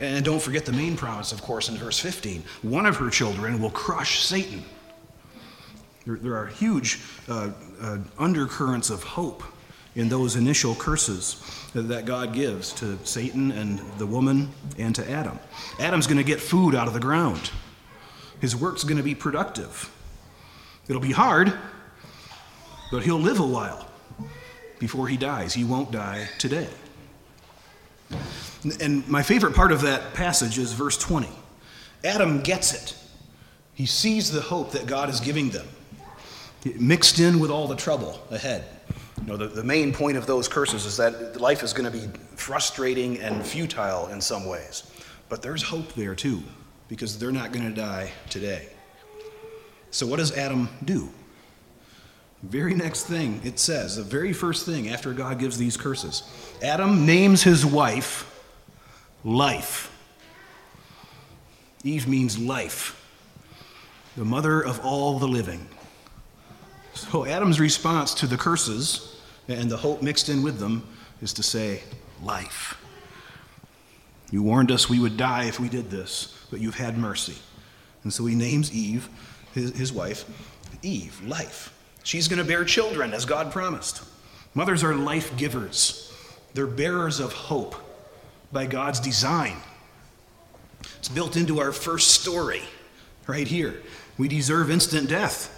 And 0.01 0.25
don't 0.25 0.41
forget 0.41 0.65
the 0.65 0.73
main 0.73 0.97
promise, 0.97 1.33
of 1.33 1.43
course, 1.43 1.69
in 1.69 1.77
verse 1.77 1.99
15. 1.99 2.43
One 2.63 2.87
of 2.87 2.97
her 2.97 3.11
children 3.11 3.61
will 3.61 3.71
crush 3.71 4.25
Satan. 4.25 4.65
There, 6.07 6.17
there 6.17 6.37
are 6.37 6.47
huge 6.47 7.01
uh, 7.29 7.51
uh, 7.81 7.99
undercurrents 8.19 8.89
of 8.91 9.03
hope 9.03 9.43
in 9.95 10.09
those 10.09 10.37
initial 10.37 10.75
curses 10.75 11.43
that 11.75 12.07
God 12.07 12.33
gives 12.33 12.73
to 12.75 12.99
Satan 13.05 13.53
and 13.53 13.79
the 13.99 14.07
woman 14.07 14.51
and 14.79 14.95
to 14.95 15.09
Adam. 15.11 15.39
Adam's 15.79 16.07
going 16.07 16.19
to 16.19 16.25
get 16.25 16.41
food 16.41 16.75
out 16.75 16.87
of 16.87 16.95
the 16.95 17.01
ground, 17.01 17.51
his 18.41 18.57
work's 18.57 18.85
going 18.85 18.97
to 18.97 19.03
be 19.03 19.15
productive. 19.15 19.91
It'll 20.89 21.03
be 21.03 21.13
hard, 21.13 21.53
but 22.91 23.03
he'll 23.03 23.21
live 23.21 23.39
a 23.39 23.47
while 23.47 23.87
before 24.79 25.09
he 25.09 25.17
dies. 25.17 25.55
He 25.55 25.65
won't 25.65 25.93
die 25.93 26.29
today. 26.39 26.69
And 28.81 29.07
my 29.09 29.23
favorite 29.23 29.55
part 29.55 29.73
of 29.73 29.83
that 29.83 30.15
passage 30.15 30.59
is 30.59 30.73
verse 30.73 30.99
20. 30.99 31.29
Adam 32.05 32.41
gets 32.41 32.75
it. 32.75 32.97
He 33.75 33.87
sees 33.87 34.31
the 34.31 34.41
hope 34.41 34.73
that 34.73 34.87
God 34.87 35.09
is 35.09 35.21
giving 35.21 35.51
them, 35.51 35.67
mixed 36.79 37.19
in 37.19 37.39
with 37.39 37.51
all 37.51 37.69
the 37.69 37.77
trouble 37.77 38.21
ahead. 38.31 38.65
You 39.21 39.27
know, 39.27 39.37
the, 39.37 39.49
the 39.49 39.65
main 39.65 39.93
point 39.93 40.17
of 40.17 40.27
those 40.27 40.49
curses 40.49 40.87
is 40.87 40.97
that 40.97 41.41
life 41.41 41.63
is 41.63 41.73
going 41.73 41.91
to 41.91 41.97
be 41.97 42.07
frustrating 42.37 43.21
and 43.21 43.45
futile 43.45 44.09
in 44.09 44.21
some 44.21 44.47
ways. 44.47 44.91
But 45.29 45.43
there's 45.43 45.63
hope 45.63 45.93
there 45.95 46.15
too, 46.15 46.43
because 46.91 47.17
they're 47.19 47.33
not 47.33 47.53
going 47.53 47.65
to 47.65 47.75
die 47.75 48.13
today. 48.29 48.69
So, 49.91 50.07
what 50.07 50.19
does 50.19 50.37
Adam 50.37 50.69
do? 50.85 51.09
Very 52.43 52.75
next 52.75 53.05
thing 53.05 53.41
it 53.45 53.59
says, 53.59 53.97
the 53.97 54.03
very 54.03 54.33
first 54.33 54.67
thing 54.67 54.89
after 54.89 55.15
God 55.15 55.39
gives 55.39 55.57
these 55.57 55.77
curses 55.77 56.25
Adam 56.63 57.07
names 57.07 57.43
his 57.43 57.65
wife 57.65 58.27
life. 59.25 59.87
Eve 61.83 62.07
means 62.07 62.39
life, 62.39 62.97
the 64.17 64.25
mother 64.25 64.61
of 64.61 64.81
all 64.85 65.19
the 65.19 65.29
living. 65.29 65.67
So 66.93 67.25
Adam's 67.25 67.61
response 67.61 68.13
to 68.15 68.27
the 68.27 68.37
curses 68.37 69.17
and 69.49 69.71
the 69.71 69.77
hope 69.77 70.03
mixed 70.03 70.29
in 70.29 70.43
with 70.43 70.59
them 70.59 70.87
is 71.23 71.33
to 71.35 71.43
say, 71.43 71.83
life. 72.23 72.77
You 74.31 74.43
warned 74.43 74.71
us 74.71 74.89
we 74.89 74.99
would 74.99 75.17
die 75.17 75.45
if 75.45 75.59
we 75.59 75.69
did 75.69 75.91
this, 75.91 76.40
but 76.51 76.61
you've 76.61 76.77
had 76.77 76.99
mercy. 76.99 77.37
And 78.03 78.13
so 78.13 78.27
he 78.27 78.35
names 78.35 78.73
Eve, 78.73 79.09
his, 79.55 79.77
his 79.77 79.93
wife, 79.93 80.25
Eve, 80.83 81.21
life. 81.27 81.75
She's 82.03 82.29
going 82.29 82.39
to 82.39 82.45
bear 82.45 82.65
children 82.65 83.13
as 83.13 83.25
God 83.25 83.53
promised. 83.53 84.03
Mothers 84.55 84.83
are 84.83 84.95
life 84.95 85.37
givers, 85.37 86.13
they're 86.55 86.67
bearers 86.67 87.21
of 87.21 87.33
hope 87.33 87.77
by 88.53 88.67
God's 88.67 89.01
design. 89.01 89.57
It's 90.99 91.09
built 91.09 91.37
into 91.37 91.61
our 91.61 91.73
first 91.73 92.11
story 92.11 92.63
right 93.27 93.47
here. 93.47 93.81
We 94.19 94.29
deserve 94.29 94.71
instant 94.71 95.09
death, 95.09 95.57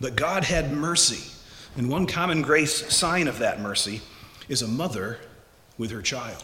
but 0.00 0.16
God 0.16 0.44
had 0.44 0.72
mercy. 0.72 1.32
And 1.76 1.88
one 1.88 2.06
common 2.06 2.42
grace 2.42 2.92
sign 2.92 3.28
of 3.28 3.38
that 3.38 3.60
mercy 3.60 4.00
is 4.48 4.62
a 4.62 4.68
mother 4.68 5.18
with 5.78 5.90
her 5.90 6.02
child. 6.02 6.42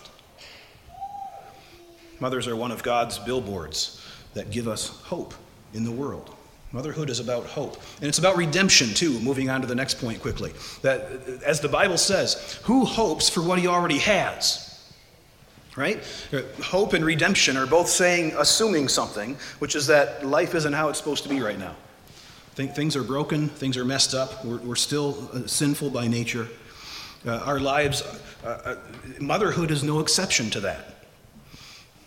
Mothers 2.22 2.46
are 2.46 2.54
one 2.54 2.70
of 2.70 2.84
God's 2.84 3.18
billboards 3.18 4.00
that 4.34 4.52
give 4.52 4.68
us 4.68 4.86
hope 5.02 5.34
in 5.74 5.82
the 5.82 5.90
world. 5.90 6.32
Motherhood 6.70 7.10
is 7.10 7.18
about 7.18 7.46
hope. 7.46 7.82
And 7.96 8.04
it's 8.04 8.20
about 8.20 8.36
redemption, 8.36 8.94
too, 8.94 9.18
moving 9.18 9.50
on 9.50 9.60
to 9.60 9.66
the 9.66 9.74
next 9.74 10.00
point 10.00 10.22
quickly. 10.22 10.52
That, 10.82 11.00
as 11.44 11.58
the 11.58 11.68
Bible 11.68 11.98
says, 11.98 12.60
who 12.62 12.84
hopes 12.84 13.28
for 13.28 13.42
what 13.42 13.58
he 13.58 13.66
already 13.66 13.98
has? 13.98 14.80
Right? 15.74 16.00
Hope 16.62 16.92
and 16.92 17.04
redemption 17.04 17.56
are 17.56 17.66
both 17.66 17.88
saying, 17.88 18.34
assuming 18.38 18.86
something, 18.86 19.36
which 19.58 19.74
is 19.74 19.88
that 19.88 20.24
life 20.24 20.54
isn't 20.54 20.74
how 20.74 20.90
it's 20.90 20.98
supposed 20.98 21.24
to 21.24 21.28
be 21.28 21.40
right 21.40 21.58
now. 21.58 21.74
Think 22.54 22.76
Things 22.76 22.94
are 22.94 23.02
broken, 23.02 23.48
things 23.48 23.76
are 23.76 23.84
messed 23.84 24.14
up, 24.14 24.44
we're, 24.44 24.58
we're 24.58 24.76
still 24.76 25.28
uh, 25.32 25.48
sinful 25.48 25.90
by 25.90 26.06
nature. 26.06 26.46
Uh, 27.26 27.38
our 27.38 27.58
lives, 27.58 28.02
uh, 28.44 28.46
uh, 28.46 28.76
motherhood 29.18 29.72
is 29.72 29.82
no 29.82 29.98
exception 29.98 30.50
to 30.50 30.60
that 30.60 31.01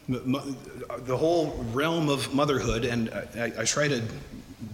the 0.08 1.18
whole 1.18 1.52
realm 1.74 2.10
of 2.10 2.34
motherhood, 2.34 2.86
and 2.86 3.10
I, 3.36 3.52
I, 3.60 3.66
try 3.66 3.88
to 3.88 4.04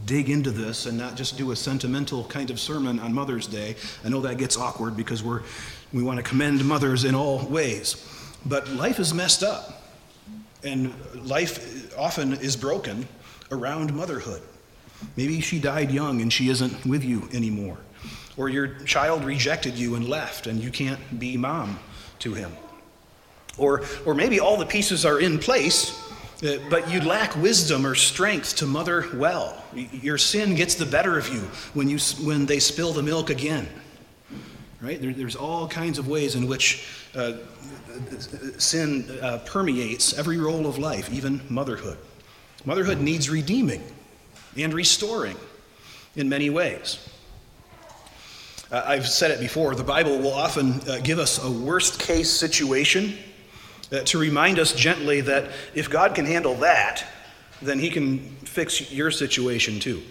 dig 0.06 0.30
into 0.30 0.52
this 0.52 0.86
and 0.86 0.98
not 0.98 1.16
just 1.16 1.38
do 1.38 1.52
a 1.52 1.56
sentimental 1.56 2.26
kind 2.26 2.50
of 2.50 2.60
sermon 2.60 3.00
on 3.00 3.14
Mother's 3.14 3.48
Day. 3.48 3.76
I 4.04 4.10
know 4.10 4.22
that 4.22 4.38
gets 4.38 4.58
awkward 4.58 4.98
because 4.98 5.24
we're, 5.24 5.42
we 5.94 6.04
want 6.04 6.18
to 6.18 6.24
commend 6.24 6.66
mothers 6.66 7.06
in 7.06 7.16
all 7.16 7.46
ways. 7.48 8.06
But 8.46 8.68
life 8.70 9.00
is 9.00 9.14
messed 9.14 9.44
up, 9.44 9.84
and 10.64 10.94
life 11.26 11.98
often 11.98 12.34
is 12.34 12.58
broken 12.58 13.08
around 13.52 13.94
motherhood. 13.94 14.42
Maybe 15.16 15.40
she 15.42 15.60
died 15.60 15.92
young 15.92 16.22
and 16.22 16.32
she 16.32 16.50
isn't 16.50 16.86
with 16.86 17.04
you 17.04 17.28
anymore. 17.34 17.78
Or 18.38 18.50
your 18.50 18.80
child 18.86 19.24
rejected 19.24 19.76
you 19.76 19.96
and 19.96 20.08
left, 20.08 20.48
and 20.48 20.62
you 20.62 20.72
can't 20.72 21.20
be 21.20 21.38
mom 21.38 21.80
to 22.20 22.34
him. 22.34 22.52
Or, 23.58 23.84
or 24.06 24.16
maybe 24.16 24.40
all 24.40 24.58
the 24.58 24.66
pieces 24.66 25.06
are 25.06 25.20
in 25.20 25.38
place, 25.38 25.98
uh, 26.44 26.58
but 26.70 26.90
you 26.90 27.02
lack 27.02 27.36
wisdom 27.36 27.86
or 27.86 27.94
strength 27.94 28.56
to 28.58 28.66
mother 28.66 29.08
well. 29.14 29.64
Your 29.76 30.18
sin 30.18 30.56
gets 30.56 30.76
the 30.76 30.86
better 30.86 31.18
of 31.18 31.28
you 31.30 31.42
when, 31.74 31.88
you, 31.90 32.00
when 32.26 32.46
they 32.46 32.60
spill 32.60 32.94
the 32.94 33.04
milk 33.04 33.30
again. 33.30 33.68
Right? 34.82 35.00
There, 35.00 35.14
there's 35.14 35.36
all 35.36 35.68
kinds 35.68 36.00
of 36.00 36.08
ways 36.08 36.36
in 36.36 36.48
which 36.48 36.88
uh, 37.16 37.34
sin 38.58 39.20
uh, 39.22 39.40
permeates 39.46 40.18
every 40.18 40.38
role 40.38 40.66
of 40.66 40.80
life, 40.80 41.12
even 41.12 41.42
motherhood. 41.50 41.98
Motherhood 42.66 43.00
needs 43.00 43.30
redeeming 43.30 43.84
and 44.58 44.74
restoring 44.74 45.38
in 46.16 46.30
many 46.30 46.50
ways. 46.50 47.08
Uh, 48.72 48.84
I've 48.86 49.08
said 49.08 49.32
it 49.32 49.40
before 49.40 49.76
the 49.76 49.84
Bible 49.84 50.18
will 50.18 50.34
often 50.34 50.80
uh, 50.90 51.00
give 51.04 51.20
us 51.20 51.44
a 51.44 51.52
worst 51.52 52.00
case 52.00 52.32
situation 52.32 53.18
to 53.92 54.18
remind 54.18 54.60
us 54.60 54.74
gently 54.74 55.22
that 55.22 55.52
if 55.74 55.90
God 55.90 56.16
can 56.16 56.26
handle 56.26 56.56
that, 56.56 57.06
then 57.62 57.80
He 57.80 57.90
can 57.90 58.20
fix 58.46 58.92
your 58.92 59.12
situation 59.12 59.80
too. 59.80 60.02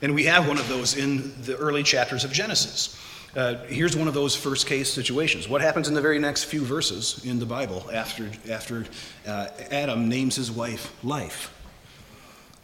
And 0.00 0.14
we 0.14 0.24
have 0.24 0.46
one 0.46 0.58
of 0.58 0.68
those 0.68 0.96
in 0.96 1.42
the 1.42 1.56
early 1.56 1.82
chapters 1.82 2.24
of 2.24 2.32
Genesis. 2.32 2.96
Uh, 3.36 3.56
here's 3.66 3.96
one 3.96 4.08
of 4.08 4.14
those 4.14 4.34
first 4.34 4.66
case 4.66 4.92
situations. 4.92 5.48
What 5.48 5.60
happens 5.60 5.88
in 5.88 5.94
the 5.94 6.00
very 6.00 6.18
next 6.18 6.44
few 6.44 6.64
verses 6.64 7.24
in 7.24 7.38
the 7.38 7.46
Bible 7.46 7.88
after, 7.92 8.30
after 8.48 8.86
uh, 9.26 9.48
Adam 9.70 10.08
names 10.08 10.36
his 10.36 10.50
wife 10.50 10.92
Life? 11.04 11.54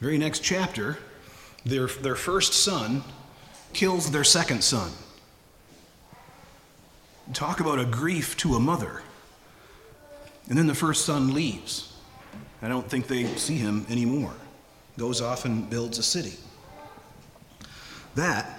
Very 0.01 0.19
next 0.19 0.41
chapter, 0.41 0.99
their, 1.65 1.87
their 1.87 2.17
first 2.17 2.53
son 2.53 3.05
kills 3.73 4.11
their 4.11 4.25
second 4.25 4.63
son. 4.63 4.91
Talk 7.33 7.61
about 7.61 7.79
a 7.79 7.85
grief 7.85 8.37
to 8.39 8.55
a 8.55 8.61
mother. 8.61 9.03
And 10.49 10.59
then 10.59 10.67
the 10.67 10.75
first 10.75 11.05
son 11.05 11.33
leaves. 11.33 11.97
I 12.63 12.69
don't 12.69 12.89
think 12.89 13.07
they 13.07 13.27
see 13.37 13.57
him 13.57 13.87
anymore. 13.89 14.33
Goes 14.99 15.21
off 15.21 15.45
and 15.45 15.69
builds 15.69 15.99
a 15.99 16.03
city. 16.03 16.35
That 18.15 18.59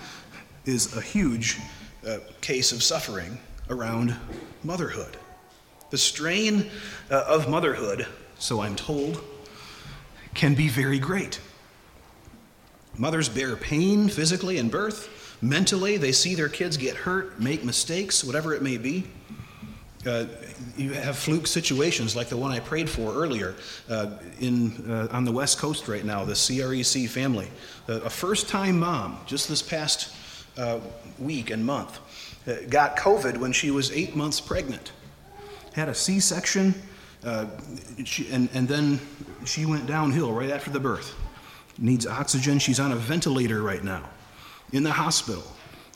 is 0.66 0.96
a 0.96 1.02
huge 1.02 1.60
uh, 2.08 2.18
case 2.42 2.72
of 2.72 2.84
suffering 2.84 3.38
around 3.70 4.16
motherhood. 4.64 5.18
The 5.92 5.98
strain 5.98 6.70
uh, 7.10 7.24
of 7.28 7.50
motherhood, 7.50 8.06
so 8.38 8.62
I'm 8.62 8.76
told, 8.76 9.24
can 10.34 10.56
be 10.56 10.68
very 10.68 11.00
great. 11.00 11.40
Mothers 12.98 13.30
bear 13.30 13.56
pain 13.56 14.10
physically 14.10 14.58
in 14.58 14.70
birth, 14.70 15.38
mentally, 15.42 15.98
they 15.98 16.12
see 16.12 16.36
their 16.36 16.50
kids 16.50 16.78
get 16.78 16.96
hurt, 16.96 17.40
make 17.40 17.64
mistakes, 17.64 18.24
whatever 18.24 18.54
it 18.54 18.62
may 18.62 18.78
be. 18.78 19.06
Uh, 20.06 20.26
you 20.78 20.94
have 20.94 21.18
fluke 21.18 21.48
situations 21.48 22.16
like 22.16 22.28
the 22.28 22.38
one 22.38 22.52
I 22.52 22.60
prayed 22.60 22.90
for 22.90 23.14
earlier 23.14 23.56
uh, 23.90 24.12
in, 24.40 24.90
uh, 24.90 25.08
on 25.12 25.26
the 25.26 25.32
West 25.32 25.58
Coast 25.58 25.88
right 25.88 26.06
now, 26.06 26.24
the 26.24 26.34
CREC 26.34 27.10
family. 27.10 27.48
a 27.88 28.10
first 28.10 28.48
time 28.48 28.80
mom, 28.80 29.18
just 29.26 29.50
this 29.50 29.64
past 29.64 30.16
uh, 30.58 30.80
week 31.18 31.50
and 31.50 31.66
month, 31.66 32.00
uh, 32.48 32.54
got 32.70 32.98
COVID 32.98 33.38
when 33.38 33.52
she 33.52 33.72
was 33.72 33.92
eight 33.92 34.16
months 34.16 34.40
pregnant. 34.40 34.92
Had 35.74 35.90
a 35.90 35.96
C 35.96 36.20
section, 36.20 36.74
uh, 37.24 37.48
and, 38.32 38.48
and 38.54 38.68
then 38.68 39.00
she 39.44 39.66
went 39.66 39.88
downhill 39.88 40.32
right 40.32 40.52
after 40.52 40.70
the 40.70 40.80
birth. 40.80 41.16
Needs 41.78 42.06
oxygen. 42.06 42.60
She's 42.60 42.80
on 42.80 42.92
a 42.92 42.96
ventilator 42.96 43.62
right 43.62 43.84
now 43.84 44.08
in 44.72 44.84
the 44.84 44.92
hospital. 44.92 45.44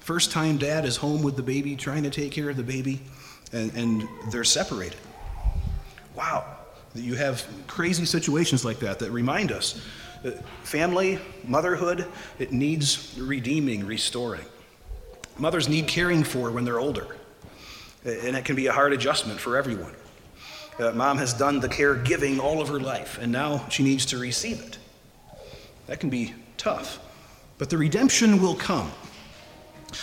First 0.02 0.32
time 0.32 0.58
dad 0.58 0.84
is 0.84 0.98
home 0.98 1.22
with 1.22 1.36
the 1.36 1.44
baby, 1.44 1.76
trying 1.76 2.04
to 2.04 2.10
take 2.10 2.32
care 2.32 2.50
of 2.50 2.58
the 2.58 2.64
baby 2.64 3.02
and, 3.52 3.74
and 3.76 4.08
they're 4.32 4.44
separated. 4.44 4.98
Wow. 6.16 6.46
You 6.96 7.16
have 7.16 7.46
crazy 7.68 8.06
situations 8.06 8.66
like 8.66 8.80
that 8.80 9.00
that 9.00 9.12
remind 9.12 9.52
us 9.52 9.82
that 10.24 10.44
family, 10.64 11.20
motherhood, 11.46 12.08
it 12.40 12.52
needs 12.52 13.18
redeeming, 13.18 13.86
restoring. 13.86 14.46
Mothers 15.38 15.70
need 15.70 15.88
caring 15.88 16.24
for 16.24 16.52
when 16.52 16.66
they're 16.66 16.80
older, 16.80 17.16
and 18.04 18.36
it 18.36 18.44
can 18.44 18.56
be 18.56 18.68
a 18.68 18.74
hard 18.74 18.92
adjustment 18.92 19.40
for 19.40 19.56
everyone. 19.56 19.94
Uh, 20.78 20.92
mom 20.92 21.18
has 21.18 21.34
done 21.34 21.60
the 21.60 21.70
caregiving 21.70 22.40
all 22.40 22.62
of 22.62 22.68
her 22.68 22.80
life, 22.80 23.18
and 23.22 23.32
now 23.32 23.66
she 23.70 23.84
needs 23.84 24.06
to 24.08 24.18
receive 24.18 24.62
it. 24.62 24.78
That 25.88 26.00
can 26.00 26.10
be 26.10 26.34
tough. 26.58 27.00
But 27.58 27.70
the 27.70 27.78
redemption 27.78 28.42
will 28.42 28.56
come. 28.56 28.92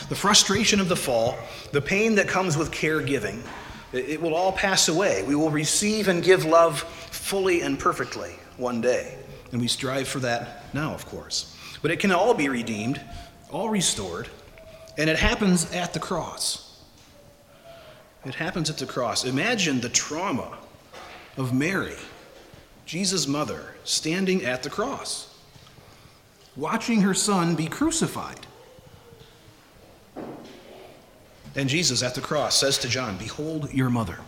The 0.08 0.14
frustration 0.14 0.80
of 0.80 0.88
the 0.88 0.96
fall, 0.96 1.36
the 1.72 1.80
pain 1.80 2.14
that 2.16 2.28
comes 2.28 2.56
with 2.56 2.70
caregiving, 2.70 3.42
it 3.92 4.20
will 4.20 4.34
all 4.34 4.52
pass 4.52 4.88
away. 4.88 5.22
We 5.22 5.34
will 5.34 5.50
receive 5.50 6.08
and 6.08 6.22
give 6.22 6.44
love 6.44 6.80
fully 6.80 7.62
and 7.62 7.78
perfectly 7.78 8.32
one 8.56 8.80
day. 8.80 9.16
And 9.52 9.60
we 9.60 9.68
strive 9.68 10.08
for 10.08 10.18
that 10.20 10.74
now, 10.74 10.92
of 10.92 11.06
course. 11.06 11.56
But 11.82 11.90
it 11.90 12.00
can 12.00 12.12
all 12.12 12.34
be 12.34 12.48
redeemed, 12.48 13.00
all 13.50 13.68
restored, 13.68 14.28
and 14.98 15.08
it 15.08 15.18
happens 15.18 15.72
at 15.72 15.92
the 15.94 16.00
cross. 16.00 16.82
It 18.24 18.34
happens 18.34 18.68
at 18.70 18.78
the 18.78 18.86
cross. 18.86 19.24
Imagine 19.24 19.80
the 19.80 19.88
trauma 19.88 20.58
of 21.36 21.54
Mary, 21.54 21.96
Jesus' 22.86 23.26
mother, 23.28 23.74
standing 23.84 24.44
at 24.44 24.62
the 24.62 24.70
cross, 24.70 25.32
watching 26.56 27.02
her 27.02 27.14
son 27.14 27.54
be 27.54 27.66
crucified. 27.66 28.46
And 31.56 31.68
Jesus 31.70 32.02
at 32.02 32.14
the 32.14 32.20
cross 32.20 32.54
says 32.54 32.78
to 32.78 32.88
John, 32.88 33.16
Behold 33.16 33.72
your 33.72 33.88
mother. 33.88 34.18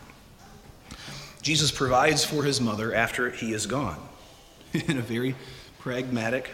Jesus 1.43 1.71
provides 1.71 2.25
for 2.25 2.43
his 2.43 2.61
mother 2.61 2.95
after 2.95 3.31
he 3.31 3.53
is 3.53 3.67
gone 3.67 4.01
in 4.73 4.99
a 4.99 5.03
very 5.03 5.37
pragmatic, 5.79 6.51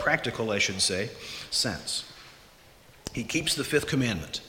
practical, 0.00 0.50
I 0.50 0.58
should 0.58 0.80
say, 0.80 1.10
sense. 1.50 2.10
He 3.12 3.22
keeps 3.22 3.54
the 3.54 3.64
fifth 3.64 3.86
commandment 3.86 4.40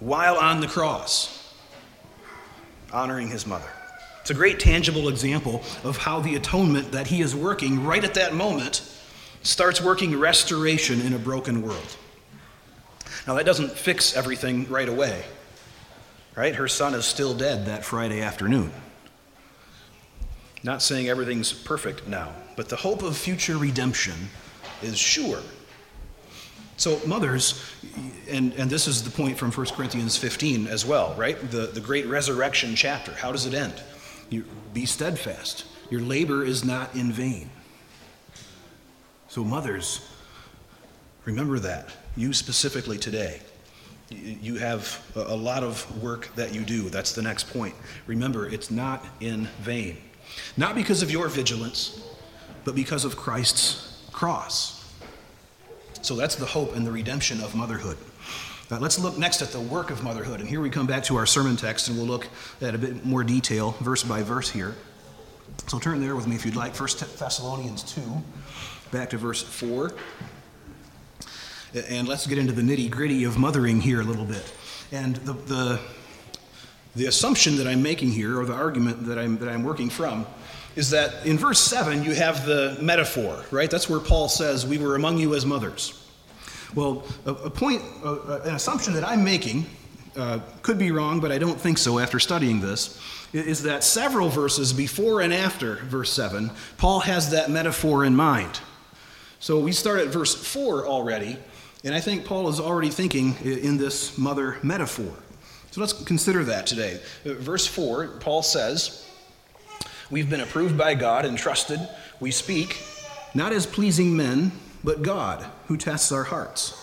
while 0.00 0.36
on 0.36 0.60
the 0.60 0.68
cross, 0.68 1.52
honoring 2.92 3.28
his 3.28 3.46
mother. 3.46 3.68
It's 4.20 4.30
a 4.30 4.34
great 4.34 4.60
tangible 4.60 5.08
example 5.08 5.62
of 5.82 5.96
how 5.96 6.20
the 6.20 6.36
atonement 6.36 6.92
that 6.92 7.08
he 7.08 7.20
is 7.20 7.34
working 7.34 7.82
right 7.84 8.04
at 8.04 8.14
that 8.14 8.34
moment 8.34 8.82
starts 9.42 9.80
working 9.80 10.18
restoration 10.18 11.00
in 11.00 11.14
a 11.14 11.18
broken 11.18 11.62
world. 11.62 11.96
Now, 13.28 13.34
that 13.34 13.44
doesn't 13.44 13.72
fix 13.72 14.16
everything 14.16 14.66
right 14.70 14.88
away, 14.88 15.22
right? 16.34 16.54
Her 16.54 16.66
son 16.66 16.94
is 16.94 17.04
still 17.04 17.34
dead 17.34 17.66
that 17.66 17.84
Friday 17.84 18.22
afternoon. 18.22 18.72
Not 20.62 20.80
saying 20.80 21.10
everything's 21.10 21.52
perfect 21.52 22.08
now, 22.08 22.32
but 22.56 22.70
the 22.70 22.76
hope 22.76 23.02
of 23.02 23.18
future 23.18 23.58
redemption 23.58 24.14
is 24.80 24.96
sure. 24.96 25.40
So, 26.78 27.02
mothers, 27.06 27.62
and, 28.30 28.54
and 28.54 28.70
this 28.70 28.86
is 28.86 29.02
the 29.02 29.10
point 29.10 29.36
from 29.36 29.52
1 29.52 29.66
Corinthians 29.66 30.16
15 30.16 30.66
as 30.66 30.86
well, 30.86 31.14
right? 31.18 31.38
The, 31.50 31.66
the 31.66 31.80
great 31.80 32.06
resurrection 32.06 32.74
chapter. 32.76 33.12
How 33.12 33.30
does 33.30 33.44
it 33.44 33.52
end? 33.52 33.74
You 34.30 34.46
be 34.72 34.86
steadfast. 34.86 35.66
Your 35.90 36.00
labor 36.00 36.44
is 36.44 36.64
not 36.64 36.94
in 36.94 37.12
vain. 37.12 37.50
So, 39.28 39.44
mothers, 39.44 40.00
remember 41.26 41.58
that. 41.58 41.90
You 42.18 42.32
specifically 42.32 42.98
today. 42.98 43.40
You 44.10 44.56
have 44.56 45.00
a 45.14 45.36
lot 45.36 45.62
of 45.62 46.02
work 46.02 46.34
that 46.34 46.52
you 46.52 46.62
do. 46.62 46.88
That's 46.88 47.12
the 47.12 47.22
next 47.22 47.48
point. 47.48 47.76
Remember, 48.08 48.48
it's 48.48 48.72
not 48.72 49.06
in 49.20 49.46
vain. 49.60 49.98
Not 50.56 50.74
because 50.74 51.00
of 51.00 51.12
your 51.12 51.28
vigilance, 51.28 52.02
but 52.64 52.74
because 52.74 53.04
of 53.04 53.16
Christ's 53.16 54.02
cross. 54.10 54.84
So 56.02 56.16
that's 56.16 56.34
the 56.34 56.44
hope 56.44 56.74
and 56.74 56.84
the 56.84 56.90
redemption 56.90 57.40
of 57.40 57.54
motherhood. 57.54 57.96
Now, 58.68 58.80
let's 58.80 58.98
look 58.98 59.16
next 59.16 59.40
at 59.40 59.52
the 59.52 59.60
work 59.60 59.92
of 59.92 60.02
motherhood. 60.02 60.40
And 60.40 60.48
here 60.48 60.60
we 60.60 60.70
come 60.70 60.88
back 60.88 61.04
to 61.04 61.16
our 61.16 61.24
sermon 61.24 61.56
text, 61.56 61.88
and 61.88 61.96
we'll 61.96 62.06
look 62.06 62.26
at 62.60 62.74
a 62.74 62.78
bit 62.78 63.04
more 63.04 63.22
detail, 63.22 63.76
verse 63.80 64.02
by 64.02 64.24
verse 64.24 64.50
here. 64.50 64.74
So 65.68 65.78
turn 65.78 66.00
there 66.00 66.16
with 66.16 66.26
me 66.26 66.34
if 66.34 66.44
you'd 66.44 66.56
like. 66.56 66.74
1 66.74 66.88
Thessalonians 67.16 67.84
2, 67.94 68.02
back 68.90 69.10
to 69.10 69.18
verse 69.18 69.40
4. 69.40 69.92
And 71.74 72.08
let's 72.08 72.26
get 72.26 72.38
into 72.38 72.52
the 72.52 72.62
nitty 72.62 72.90
gritty 72.90 73.24
of 73.24 73.38
mothering 73.38 73.80
here 73.80 74.00
a 74.00 74.04
little 74.04 74.24
bit. 74.24 74.52
And 74.90 75.16
the, 75.16 75.32
the, 75.34 75.80
the 76.96 77.06
assumption 77.06 77.56
that 77.56 77.66
I'm 77.66 77.82
making 77.82 78.10
here, 78.10 78.40
or 78.40 78.46
the 78.46 78.54
argument 78.54 79.06
that 79.06 79.18
I'm, 79.18 79.38
that 79.38 79.48
I'm 79.48 79.62
working 79.62 79.90
from, 79.90 80.26
is 80.76 80.90
that 80.90 81.26
in 81.26 81.36
verse 81.36 81.60
7 81.60 82.04
you 82.04 82.14
have 82.14 82.46
the 82.46 82.78
metaphor, 82.80 83.44
right? 83.50 83.70
That's 83.70 83.88
where 83.88 84.00
Paul 84.00 84.28
says, 84.28 84.66
We 84.66 84.78
were 84.78 84.94
among 84.94 85.18
you 85.18 85.34
as 85.34 85.44
mothers. 85.44 86.04
Well, 86.74 87.04
a, 87.26 87.32
a 87.32 87.50
point, 87.50 87.82
a, 88.04 88.42
an 88.44 88.54
assumption 88.54 88.94
that 88.94 89.06
I'm 89.06 89.24
making, 89.24 89.66
uh, 90.16 90.40
could 90.62 90.78
be 90.78 90.90
wrong, 90.90 91.20
but 91.20 91.30
I 91.30 91.38
don't 91.38 91.60
think 91.60 91.78
so 91.78 91.98
after 91.98 92.18
studying 92.18 92.60
this, 92.60 93.00
is 93.32 93.62
that 93.64 93.84
several 93.84 94.28
verses 94.28 94.72
before 94.72 95.20
and 95.20 95.32
after 95.32 95.76
verse 95.76 96.12
7, 96.12 96.50
Paul 96.76 97.00
has 97.00 97.30
that 97.30 97.50
metaphor 97.50 98.04
in 98.04 98.16
mind. 98.16 98.60
So 99.38 99.60
we 99.60 99.72
start 99.72 100.00
at 100.00 100.08
verse 100.08 100.34
4 100.34 100.86
already, 100.86 101.38
and 101.84 101.94
I 101.94 102.00
think 102.00 102.24
Paul 102.24 102.48
is 102.48 102.58
already 102.58 102.90
thinking 102.90 103.36
in 103.44 103.76
this 103.76 104.18
mother 104.18 104.58
metaphor. 104.62 105.12
So 105.70 105.80
let's 105.80 105.92
consider 105.92 106.44
that 106.44 106.66
today. 106.66 107.00
Uh, 107.24 107.34
verse 107.34 107.66
4, 107.66 108.08
Paul 108.20 108.42
says, 108.42 109.06
We've 110.10 110.30
been 110.30 110.40
approved 110.40 110.78
by 110.78 110.94
God 110.94 111.24
and 111.24 111.36
trusted. 111.36 111.78
We 112.18 112.30
speak, 112.30 112.82
not 113.34 113.52
as 113.52 113.66
pleasing 113.66 114.16
men, 114.16 114.52
but 114.82 115.02
God 115.02 115.44
who 115.66 115.76
tests 115.76 116.10
our 116.10 116.24
hearts. 116.24 116.74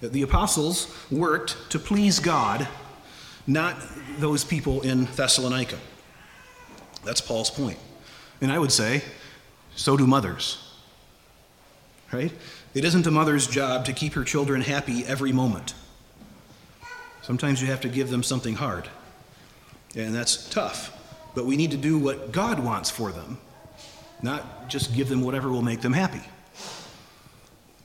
The 0.00 0.22
apostles 0.22 0.94
worked 1.10 1.70
to 1.70 1.78
please 1.78 2.18
God, 2.18 2.68
not 3.46 3.76
those 4.18 4.44
people 4.44 4.82
in 4.82 5.06
Thessalonica. 5.06 5.78
That's 7.04 7.20
Paul's 7.20 7.50
point. 7.50 7.78
And 8.40 8.52
I 8.52 8.58
would 8.58 8.72
say, 8.72 9.02
so 9.74 9.96
do 9.96 10.06
mothers. 10.06 10.58
Right? 12.12 12.32
It 12.78 12.84
isn't 12.84 13.08
a 13.08 13.10
mother's 13.10 13.48
job 13.48 13.86
to 13.86 13.92
keep 13.92 14.12
her 14.12 14.22
children 14.22 14.60
happy 14.60 15.04
every 15.04 15.32
moment. 15.32 15.74
Sometimes 17.22 17.60
you 17.60 17.66
have 17.66 17.80
to 17.80 17.88
give 17.88 18.08
them 18.08 18.22
something 18.22 18.54
hard, 18.54 18.88
and 19.96 20.14
that's 20.14 20.48
tough. 20.48 20.96
But 21.34 21.44
we 21.44 21.56
need 21.56 21.72
to 21.72 21.76
do 21.76 21.98
what 21.98 22.30
God 22.30 22.60
wants 22.60 22.88
for 22.88 23.10
them, 23.10 23.38
not 24.22 24.68
just 24.68 24.94
give 24.94 25.08
them 25.08 25.22
whatever 25.22 25.48
will 25.50 25.60
make 25.60 25.80
them 25.80 25.92
happy. 25.92 26.22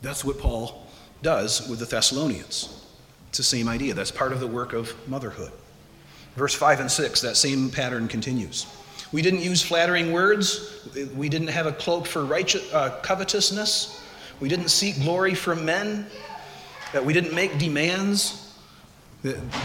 That's 0.03 0.23
what 0.23 0.37
Paul 0.37 0.85
does 1.23 1.67
with 1.67 1.79
the 1.79 1.85
Thessalonians. 1.85 2.85
It's 3.29 3.39
the 3.39 3.43
same 3.43 3.67
idea. 3.67 3.95
That's 3.95 4.11
part 4.11 4.31
of 4.31 4.41
the 4.41 4.45
work 4.45 4.73
of 4.73 4.93
motherhood. 5.09 5.53
Verse 6.35 6.53
5 6.53 6.81
and 6.81 6.91
6, 6.91 7.21
that 7.21 7.35
same 7.35 7.71
pattern 7.71 8.07
continues. 8.07 8.67
We 9.11 9.23
didn't 9.23 9.41
use 9.41 9.63
flattering 9.63 10.11
words. 10.11 10.87
We 11.15 11.29
didn't 11.29 11.47
have 11.47 11.65
a 11.65 11.71
cloak 11.71 12.05
for 12.05 12.25
righteous, 12.25 12.71
uh, 12.71 12.99
covetousness. 13.01 14.01
We 14.43 14.49
didn't 14.49 14.71
seek 14.71 14.99
glory 14.99 15.35
from 15.35 15.63
men. 15.63 16.05
That 16.91 17.05
we 17.05 17.13
didn't 17.13 17.33
make 17.33 17.57
demands. 17.59 18.53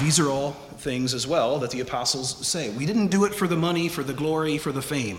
These 0.00 0.20
are 0.20 0.28
all 0.28 0.52
things 0.52 1.14
as 1.14 1.26
well 1.26 1.58
that 1.58 1.72
the 1.72 1.80
apostles 1.80 2.46
say. 2.46 2.70
We 2.70 2.86
didn't 2.86 3.08
do 3.08 3.24
it 3.24 3.34
for 3.34 3.48
the 3.48 3.56
money, 3.56 3.88
for 3.88 4.04
the 4.04 4.12
glory, 4.12 4.56
for 4.56 4.70
the 4.70 4.80
fame. 4.80 5.18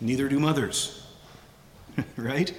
Neither 0.00 0.26
do 0.26 0.40
mothers. 0.40 1.06
right? 2.16 2.50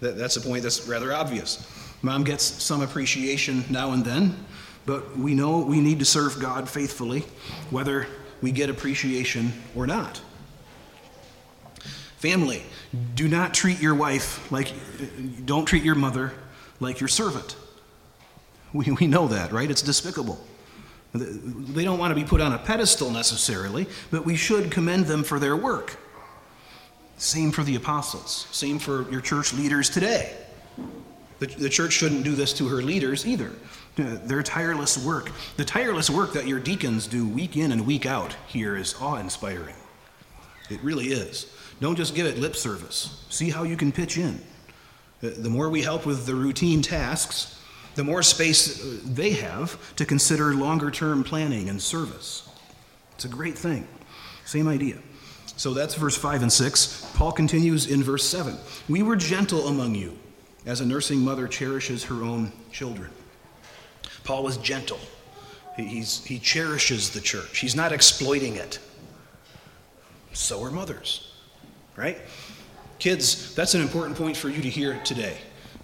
That, 0.00 0.18
that's 0.18 0.38
a 0.38 0.40
point 0.40 0.64
that's 0.64 0.88
rather 0.88 1.12
obvious. 1.12 1.64
Mom 2.02 2.24
gets 2.24 2.42
some 2.42 2.82
appreciation 2.82 3.64
now 3.70 3.92
and 3.92 4.04
then, 4.04 4.44
but 4.86 5.16
we 5.16 5.36
know 5.36 5.60
we 5.60 5.80
need 5.80 6.00
to 6.00 6.04
serve 6.04 6.40
God 6.40 6.68
faithfully, 6.68 7.20
whether 7.70 8.08
we 8.42 8.50
get 8.50 8.70
appreciation 8.70 9.52
or 9.76 9.86
not. 9.86 10.20
Family, 12.26 12.64
do 13.14 13.28
not 13.28 13.54
treat 13.54 13.80
your 13.80 13.94
wife 13.94 14.50
like, 14.50 14.72
don't 15.44 15.64
treat 15.64 15.84
your 15.84 15.94
mother 15.94 16.32
like 16.80 16.98
your 16.98 17.06
servant. 17.06 17.54
We, 18.72 18.90
we 19.00 19.06
know 19.06 19.28
that, 19.28 19.52
right? 19.52 19.70
It's 19.70 19.80
despicable. 19.80 20.44
They 21.14 21.84
don't 21.84 22.00
want 22.00 22.10
to 22.10 22.20
be 22.20 22.26
put 22.26 22.40
on 22.40 22.52
a 22.52 22.58
pedestal 22.58 23.10
necessarily, 23.10 23.86
but 24.10 24.26
we 24.26 24.34
should 24.34 24.72
commend 24.72 25.06
them 25.06 25.22
for 25.22 25.38
their 25.38 25.54
work. 25.54 25.98
Same 27.16 27.52
for 27.52 27.62
the 27.62 27.76
apostles. 27.76 28.48
Same 28.50 28.80
for 28.80 29.08
your 29.08 29.20
church 29.20 29.52
leaders 29.52 29.88
today. 29.88 30.36
The, 31.38 31.46
the 31.46 31.70
church 31.70 31.92
shouldn't 31.92 32.24
do 32.24 32.34
this 32.34 32.52
to 32.54 32.66
her 32.66 32.82
leaders 32.82 33.24
either. 33.24 33.52
Their 33.94 34.42
tireless 34.42 34.98
work, 34.98 35.30
the 35.56 35.64
tireless 35.64 36.10
work 36.10 36.32
that 36.32 36.48
your 36.48 36.58
deacons 36.58 37.06
do 37.06 37.28
week 37.28 37.56
in 37.56 37.70
and 37.70 37.86
week 37.86 38.04
out 38.04 38.34
here 38.48 38.76
is 38.76 38.96
awe 39.00 39.14
inspiring. 39.14 39.76
It 40.68 40.80
really 40.82 41.06
is. 41.06 41.52
Don't 41.80 41.96
just 41.96 42.14
give 42.14 42.26
it 42.26 42.38
lip 42.38 42.56
service. 42.56 43.24
See 43.28 43.50
how 43.50 43.62
you 43.64 43.76
can 43.76 43.92
pitch 43.92 44.16
in. 44.16 44.40
Uh, 45.22 45.30
the 45.38 45.50
more 45.50 45.68
we 45.68 45.82
help 45.82 46.06
with 46.06 46.26
the 46.26 46.34
routine 46.34 46.82
tasks, 46.82 47.60
the 47.94 48.04
more 48.04 48.22
space 48.22 48.82
uh, 48.82 48.98
they 49.04 49.30
have 49.32 49.94
to 49.96 50.04
consider 50.04 50.54
longer 50.54 50.90
term 50.90 51.24
planning 51.24 51.68
and 51.68 51.80
service. 51.80 52.48
It's 53.14 53.24
a 53.24 53.28
great 53.28 53.56
thing. 53.56 53.86
Same 54.44 54.68
idea. 54.68 54.98
So 55.56 55.72
that's 55.72 55.94
verse 55.94 56.16
5 56.16 56.42
and 56.42 56.52
6. 56.52 57.12
Paul 57.14 57.32
continues 57.32 57.86
in 57.86 58.02
verse 58.02 58.24
7 58.24 58.56
We 58.88 59.02
were 59.02 59.16
gentle 59.16 59.68
among 59.68 59.94
you, 59.94 60.18
as 60.66 60.80
a 60.80 60.86
nursing 60.86 61.20
mother 61.20 61.48
cherishes 61.48 62.04
her 62.04 62.22
own 62.22 62.52
children. 62.70 63.10
Paul 64.24 64.42
was 64.42 64.58
gentle. 64.58 64.98
He's, 65.76 66.24
he 66.24 66.38
cherishes 66.38 67.10
the 67.10 67.20
church, 67.20 67.58
he's 67.58 67.76
not 67.76 67.92
exploiting 67.92 68.56
it. 68.56 68.78
So 70.32 70.62
are 70.62 70.70
mothers, 70.70 71.32
right? 71.96 72.18
Kids, 72.98 73.54
that's 73.54 73.74
an 73.74 73.82
important 73.82 74.16
point 74.16 74.36
for 74.36 74.48
you 74.48 74.62
to 74.62 74.70
hear 74.70 74.98
today. 75.04 75.38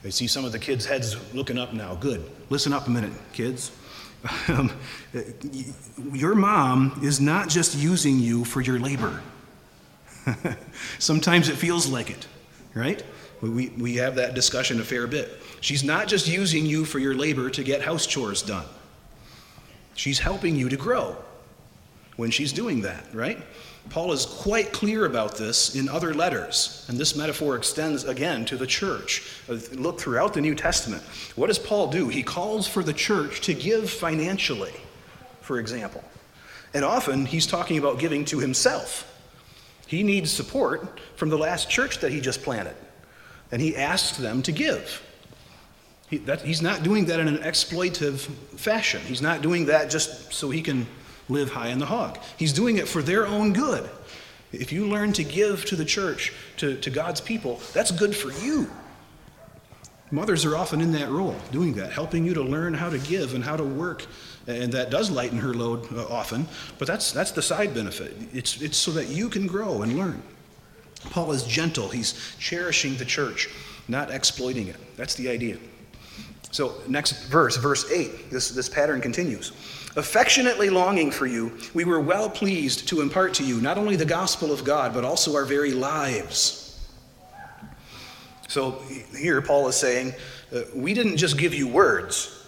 I 0.05 0.09
see 0.09 0.27
some 0.27 0.45
of 0.45 0.53
the 0.53 0.59
kids' 0.59 0.87
heads 0.87 1.17
looking 1.35 1.59
up 1.59 1.73
now. 1.73 1.95
Good. 1.95 2.29
Listen 2.51 2.73
up 2.73 2.87
a 2.87 2.91
minute, 2.91 3.13
kids. 3.33 3.71
Um, 4.49 4.73
your 6.13 6.35
mom 6.35 7.01
is 7.03 7.21
not 7.21 7.49
just 7.49 7.77
using 7.77 8.19
you 8.19 8.45
for 8.45 8.61
your 8.61 8.79
labor. 8.79 9.21
Sometimes 10.99 11.49
it 11.49 11.57
feels 11.57 11.89
like 11.89 12.11
it, 12.11 12.27
right? 12.75 13.03
We, 13.41 13.71
we 13.71 13.97
have 13.97 14.15
that 14.17 14.35
discussion 14.35 14.81
a 14.81 14.85
fair 14.85 15.09
bit. 15.09 15.41
She's 15.61 15.83
not 15.83 16.07
just 16.07 16.29
using 16.29 16.65
you 16.67 16.85
for 16.85 17.01
your 17.01 17.15
labor 17.15 17.51
to 17.51 17.65
get 17.65 17.83
house 17.83 18.07
chores 18.07 18.43
done, 18.43 18.67
she's 19.95 20.21
helping 20.21 20.57
you 20.57 20.69
to 20.69 20.77
grow 20.77 21.17
when 22.17 22.31
she's 22.31 22.53
doing 22.53 22.83
that, 22.83 23.05
right? 23.13 23.39
Paul 23.91 24.13
is 24.13 24.27
quite 24.27 24.73
clear 24.73 25.07
about 25.07 25.37
this 25.37 25.75
in 25.75 25.89
other 25.89 26.15
letters, 26.15 26.85
and 26.89 26.97
this 26.97 27.17
metaphor 27.17 27.57
extends 27.57 28.05
again 28.05 28.45
to 28.47 28.57
the 28.57 28.67
church. 28.67 29.29
Uh, 29.49 29.59
look 29.73 30.01
throughout 30.01 30.35
the 30.35 30.41
New 30.41 30.55
Testament. 30.55 31.03
What 31.35 31.49
does 31.49 31.59
Paul 31.59 31.89
do? 31.89 32.09
He 32.09 32.23
calls 32.23 32.69
for 32.69 32.83
the 32.83 32.93
church 32.93 33.41
to 33.43 33.55
give 33.55 33.91
financially, 33.91 34.75
for 35.41 35.59
example. 35.59 36.05
And 36.75 36.85
often 36.85 37.27
he's 37.27 37.47
talking 37.47 37.77
about 37.77 37.99
giving 37.99 38.25
to 38.27 38.39
himself. 38.39 39.09
He 39.87 40.03
needs 40.03 40.31
support 40.31 41.01
from 41.17 41.29
the 41.29 41.37
last 41.37 41.69
church 41.69 41.99
that 41.99 42.13
he 42.13 42.21
just 42.21 42.43
planted, 42.43 42.77
and 43.51 43.61
he 43.61 43.77
asks 43.77 44.17
them 44.17 44.43
to 44.43 44.53
give. 44.53 45.03
He, 46.09 46.19
that, 46.19 46.43
he's 46.43 46.63
not 46.63 46.83
doing 46.83 47.07
that 47.07 47.21
in 47.21 47.29
an 47.29 47.39
exploitative 47.39 48.21
fashion. 48.59 49.01
He's 49.03 49.23
not 49.23 49.43
doing 49.43 49.67
that 49.67 49.91
just 49.91 50.33
so 50.33 50.51
he 50.51 50.63
can 50.63 50.87
live 51.29 51.51
high 51.51 51.69
in 51.69 51.79
the 51.79 51.87
hog. 51.87 52.19
He's 52.37 52.53
doing 52.53 52.79
it 52.79 52.89
for 52.89 53.03
their 53.03 53.27
own 53.27 53.53
good. 53.53 53.89
If 54.53 54.73
you 54.73 54.87
learn 54.87 55.13
to 55.15 55.25
give 55.25 55.65
to 55.67 55.77
the 55.77 55.85
church, 55.85 56.33
to, 56.59 56.77
to 56.77 56.91
God's 56.91 57.21
people, 57.21 57.61
that's 57.73 57.91
good 57.91 58.15
for 58.15 58.31
you. 58.45 58.71
Mothers 60.11 60.45
are 60.45 60.57
often 60.57 60.83
in 60.83 60.93
that 60.93 61.09
role, 61.09 61.35
doing 61.53 61.73
that, 61.75 61.91
helping 61.91 62.27
you 62.27 62.35
to 62.35 62.43
learn 62.43 62.75
how 62.75 62.91
to 62.91 62.99
give 62.99 63.35
and 63.35 63.43
how 63.43 63.57
to 63.57 63.65
work. 63.65 64.05
And 64.47 64.71
that 64.73 64.91
does 64.91 65.11
lighten 65.11 65.39
her 65.39 65.55
load 65.55 65.91
uh, 65.91 66.07
often, 66.07 66.47
but 66.79 66.87
that's, 66.87 67.13
that's 67.13 67.31
the 67.31 67.41
side 67.41 67.75
benefit. 67.75 68.15
It's, 68.35 68.61
it's 68.61 68.77
so 68.77 68.91
that 68.91 69.09
you 69.09 69.31
can 69.31 69.47
grow 69.47 69.83
and 69.83 69.97
learn. 69.97 70.23
Paul 71.11 71.33
is 71.33 71.45
gentle, 71.45 71.89
he's 71.89 72.37
cherishing 72.39 72.97
the 72.97 73.05
church, 73.07 73.49
not 73.89 74.11
exploiting 74.11 74.69
it. 74.69 74.77
That's 74.97 75.15
the 75.15 75.31
idea. 75.31 75.57
So, 76.51 76.75
next 76.87 77.25
verse, 77.29 77.57
verse 77.57 77.91
8, 77.91 78.31
this, 78.31 78.51
this 78.51 78.69
pattern 78.69 79.01
continues. 79.01 79.53
Affectionately 79.95 80.71
longing 80.71 81.11
for 81.11 81.27
you, 81.27 81.59
we 81.75 81.85
were 81.85 82.01
well 82.01 82.31
pleased 82.31 82.89
to 82.89 83.03
impart 83.03 83.35
to 83.35 83.45
you 83.45 83.61
not 83.61 83.77
only 83.77 83.97
the 83.97 84.07
gospel 84.07 84.51
of 84.51 84.65
God, 84.65 84.95
but 84.95 85.05
also 85.05 85.35
our 85.35 85.45
very 85.45 85.73
lives. 85.73 86.59
So, 88.49 88.83
here 89.17 89.41
Paul 89.43 89.69
is 89.69 89.77
saying, 89.77 90.15
uh, 90.55 90.63
we 90.75 90.95
didn't 90.95 91.17
just 91.17 91.37
give 91.37 91.55
you 91.55 91.69
words. 91.69 92.39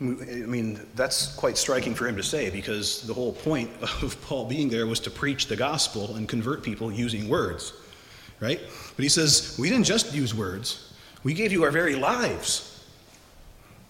I 0.00 0.04
mean, 0.04 0.80
that's 0.94 1.34
quite 1.36 1.56
striking 1.56 1.94
for 1.94 2.06
him 2.06 2.16
to 2.16 2.22
say 2.22 2.50
because 2.50 3.02
the 3.02 3.14
whole 3.14 3.32
point 3.32 3.70
of 4.02 4.20
Paul 4.22 4.44
being 4.44 4.68
there 4.68 4.86
was 4.86 5.00
to 5.00 5.10
preach 5.10 5.46
the 5.46 5.56
gospel 5.56 6.16
and 6.16 6.28
convert 6.28 6.62
people 6.62 6.92
using 6.92 7.28
words, 7.28 7.72
right? 8.40 8.60
But 8.96 9.02
he 9.02 9.08
says, 9.08 9.56
we 9.58 9.70
didn't 9.70 9.84
just 9.84 10.14
use 10.14 10.34
words, 10.34 10.92
we 11.22 11.32
gave 11.32 11.52
you 11.52 11.64
our 11.64 11.70
very 11.70 11.94
lives. 11.94 12.75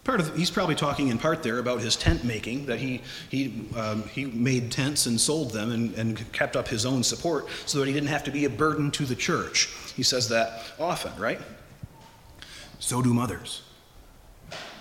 Part 0.07 0.21
of, 0.21 0.37
he's 0.37 0.53
probably 0.53 0.77
talking 0.77 1.09
in 1.09 1.19
part 1.19 1.43
there 1.43 1.59
about 1.59 1.81
his 1.81 1.97
tent 1.97 2.23
making, 2.23 2.67
that 2.67 2.79
he, 2.79 3.03
he, 3.29 3.67
um, 3.77 4.05
he 4.05 4.27
made 4.27 4.71
tents 4.71 5.07
and 5.07 5.21
sold 5.21 5.51
them 5.51 5.73
and, 5.73 5.93
and 5.97 6.33
kept 6.33 6.55
up 6.55 6.69
his 6.69 6.87
own 6.87 7.03
support 7.03 7.49
so 7.67 7.81
that 7.81 7.89
he 7.89 7.93
didn't 7.93 8.11
have 8.11 8.23
to 8.23 8.31
be 8.31 8.45
a 8.45 8.49
burden 8.51 8.93
to 8.93 9.05
the 9.05 9.17
church. 9.17 9.69
He 9.97 10.05
says 10.05 10.29
that 10.29 10.63
often, 10.79 11.11
right? 11.21 11.41
So 12.79 13.03
do 13.03 13.13
mothers. 13.13 13.63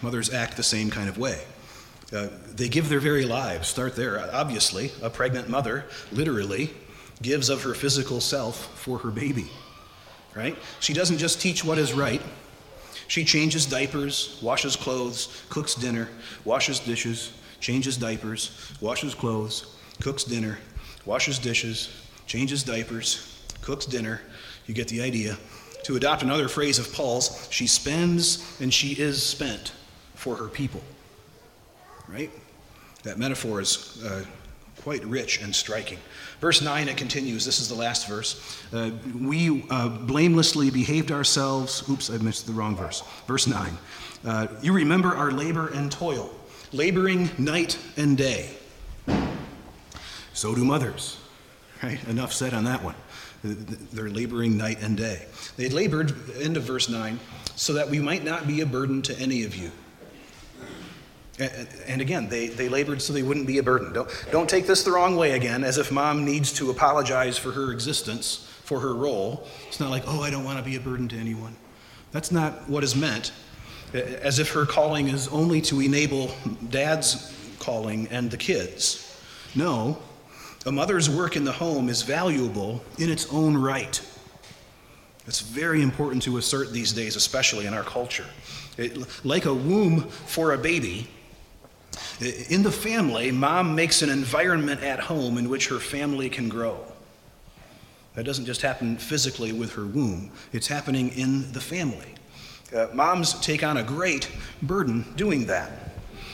Mothers 0.04 0.32
act 0.32 0.58
the 0.58 0.64
same 0.64 0.92
kind 0.92 1.10
of 1.10 1.18
way. 1.18 1.42
Uh, 2.14 2.28
they 2.54 2.70
give 2.70 2.88
their 2.88 3.00
very 3.00 3.26
lives. 3.26 3.68
Start 3.68 3.96
there. 3.96 4.30
Obviously, 4.32 4.92
a 5.02 5.10
pregnant 5.10 5.50
mother 5.50 5.86
literally 6.12 6.70
gives 7.24 7.50
of 7.50 7.64
her 7.64 7.74
physical 7.74 8.22
self 8.22 8.78
for 8.78 9.00
her 9.00 9.10
baby, 9.10 9.48
right? 10.36 10.56
She 10.82 10.94
doesn't 10.94 11.18
just 11.18 11.42
teach 11.42 11.66
what 11.66 11.80
is 11.80 11.94
right, 11.94 12.22
she 13.08 13.24
changes 13.24 13.66
diapers, 13.66 14.40
washes 14.42 14.76
clothes, 14.76 15.44
cooks 15.50 15.76
dinner, 15.76 16.10
washes 16.44 16.80
dishes, 16.80 17.32
changes 17.60 17.98
diapers, 17.98 18.72
washes 18.82 19.14
clothes, 19.14 19.76
cooks 20.02 20.24
dinner, 20.24 20.58
washes 21.06 21.40
dishes, 21.40 21.90
changes 22.26 22.64
diapers, 22.64 23.42
cooks 23.62 23.86
dinner. 23.86 24.22
You 24.66 24.74
get 24.74 24.88
the 24.88 25.02
idea. 25.02 25.38
To 25.84 25.96
adopt 25.96 26.24
another 26.24 26.48
phrase 26.48 26.80
of 26.80 26.92
Paul's, 26.94 27.48
she 27.52 27.68
spends 27.68 28.60
and 28.60 28.74
she 28.74 28.94
is 28.94 29.22
spent 29.22 29.72
for 30.16 30.36
her 30.36 30.48
people. 30.48 30.82
Right? 32.08 32.32
That 33.04 33.20
metaphor 33.20 33.62
is 33.62 34.04
uh, 34.04 34.26
quite 34.86 35.04
rich 35.06 35.42
and 35.42 35.56
striking. 35.56 35.98
Verse 36.40 36.62
9, 36.62 36.88
it 36.88 36.96
continues. 36.96 37.44
This 37.44 37.60
is 37.60 37.68
the 37.68 37.74
last 37.74 38.08
verse. 38.08 38.62
Uh, 38.72 38.92
we 39.20 39.66
uh, 39.72 39.90
blamelessly 39.90 40.70
behaved 40.70 41.12
ourselves. 41.12 41.84
Oops, 41.90 42.08
I 42.12 42.18
missed 42.20 42.46
the 42.46 42.54
wrong 42.54 42.76
verse. 42.76 43.02
Verse 43.26 43.48
9. 43.48 43.76
Uh, 44.24 44.46
you 44.62 44.74
remember 44.74 45.16
our 45.16 45.32
labor 45.32 45.70
and 45.70 45.92
toil, 45.92 46.30
laboring 46.72 47.32
night 47.40 47.80
and 47.98 48.16
day. 48.16 48.52
So 50.34 50.54
do 50.54 50.64
mothers. 50.64 51.18
Right? 51.82 51.98
Enough 52.08 52.32
said 52.32 52.54
on 52.54 52.66
that 52.66 52.84
one. 52.84 52.96
They're 53.42 54.12
laboring 54.12 54.56
night 54.56 54.84
and 54.84 54.96
day. 54.96 55.26
They 55.58 55.68
labored, 55.70 56.14
end 56.40 56.58
of 56.58 56.64
verse 56.64 56.90
9, 56.90 57.20
so 57.56 57.74
that 57.74 57.90
we 57.90 57.98
might 57.98 58.24
not 58.24 58.46
be 58.46 58.62
a 58.62 58.68
burden 58.68 59.02
to 59.02 59.20
any 59.20 59.46
of 59.46 59.56
you. 59.56 59.72
And 61.38 62.02
again, 62.02 62.30
they, 62.30 62.48
they 62.48 62.70
labored 62.70 63.02
so 63.02 63.12
they 63.12 63.24
wouldn't 63.24 63.48
be 63.48 63.58
a 63.58 63.64
burden. 63.64 63.92
Don't, 63.92 64.10
don't 64.32 64.50
take 64.50 64.68
this 64.68 64.84
the 64.84 64.92
wrong 64.92 65.18
way 65.18 65.32
again, 65.32 65.64
as 65.64 65.78
if 65.78 65.92
mom 65.92 66.24
needs 66.24 66.54
to 66.54 66.70
apologize 66.70 67.38
for 67.38 67.52
her 67.52 67.74
existence, 67.74 68.50
for 68.64 68.80
her 68.80 68.94
role. 68.94 69.46
It's 69.68 69.80
not 69.80 69.90
like, 69.90 70.04
oh, 70.08 70.22
I 70.22 70.30
don't 70.30 70.46
want 70.46 70.60
to 70.60 70.64
be 70.64 70.78
a 70.78 70.80
burden 70.80 71.10
to 71.10 71.18
anyone. 71.18 71.56
That's 72.12 72.32
not 72.32 72.70
what 72.70 72.86
is 72.86 72.96
meant, 72.96 73.34
as 73.94 74.40
if 74.40 74.52
her 74.52 74.66
calling 74.66 75.10
is 75.10 75.28
only 75.28 75.60
to 75.64 75.82
enable 75.82 76.32
dad's 76.70 77.34
calling 77.60 78.08
and 78.08 78.32
the 78.32 78.38
kids. 78.38 79.20
No, 79.56 79.98
a 80.66 80.72
mother's 80.72 81.10
work 81.10 81.36
in 81.36 81.44
the 81.44 81.52
home 81.52 81.90
is 81.90 82.02
valuable 82.02 82.82
in 82.98 83.10
its 83.10 83.32
own 83.34 83.58
right. 83.58 84.02
It's 85.28 85.42
very 85.42 85.82
important 85.82 86.24
to 86.24 86.38
assert 86.38 86.72
these 86.72 86.94
days, 86.94 87.16
especially 87.16 87.66
in 87.66 87.74
our 87.74 87.84
culture. 87.84 88.26
It, 88.78 89.26
like 89.26 89.46
a 89.46 89.54
womb 89.54 90.02
for 90.02 90.54
a 90.54 90.58
baby, 90.58 91.10
in 92.50 92.64
the 92.64 92.72
family, 92.72 93.32
mom 93.32 93.76
makes 93.76 94.02
an 94.02 94.10
environment 94.10 94.82
at 94.82 95.00
home 95.00 95.38
in 95.38 95.50
which 95.50 95.68
her 95.70 95.80
family 95.80 96.30
can 96.30 96.50
grow. 96.50 96.80
That 98.16 98.24
doesn't 98.26 98.46
just 98.46 98.62
happen 98.62 98.98
physically 98.98 99.52
with 99.52 99.74
her 99.74 99.86
womb, 99.86 100.32
it's 100.54 100.68
happening 100.68 101.10
in 101.10 101.52
the 101.52 101.62
family. 101.62 102.16
Uh, 102.76 102.88
moms 102.94 103.34
take 103.42 103.64
on 103.64 103.78
a 103.78 103.84
great 103.84 104.30
burden 104.62 105.06
doing 105.16 105.46
that 105.46 105.72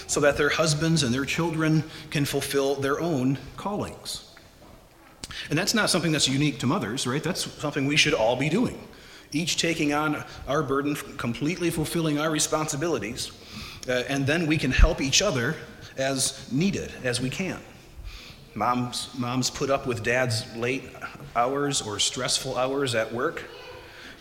so 0.08 0.20
that 0.20 0.38
their 0.38 0.50
husbands 0.50 1.04
and 1.04 1.14
their 1.14 1.26
children 1.26 1.84
can 2.10 2.26
fulfill 2.26 2.76
their 2.76 3.00
own 3.00 3.38
callings. 3.58 4.34
And 5.50 5.58
that's 5.58 5.74
not 5.74 5.90
something 5.90 6.12
that's 6.12 6.28
unique 6.28 6.60
to 6.60 6.68
mothers, 6.68 7.08
right? 7.08 7.24
That's 7.24 7.52
something 7.60 7.86
we 7.86 7.98
should 7.98 8.14
all 8.14 8.36
be 8.36 8.50
doing. 8.50 8.80
Each 9.32 9.58
taking 9.58 9.94
on 9.94 10.24
our 10.48 10.62
burden, 10.62 10.96
completely 10.96 11.70
fulfilling 11.70 12.20
our 12.20 12.30
responsibilities, 12.30 13.32
uh, 13.88 14.04
and 14.08 14.26
then 14.28 14.48
we 14.48 14.58
can 14.58 14.72
help 14.72 15.02
each 15.02 15.22
other 15.22 15.56
as 15.98 16.52
needed 16.52 16.92
as 17.04 17.20
we 17.20 17.30
can. 17.30 17.60
Moms, 18.54 19.10
moms 19.18 19.50
put 19.50 19.70
up 19.70 19.88
with 19.88 20.04
dad's 20.04 20.46
late 20.56 20.84
hours 21.36 21.82
or 21.82 22.00
stressful 22.00 22.58
hours 22.58 22.96
at 22.96 23.14
work. 23.14 23.44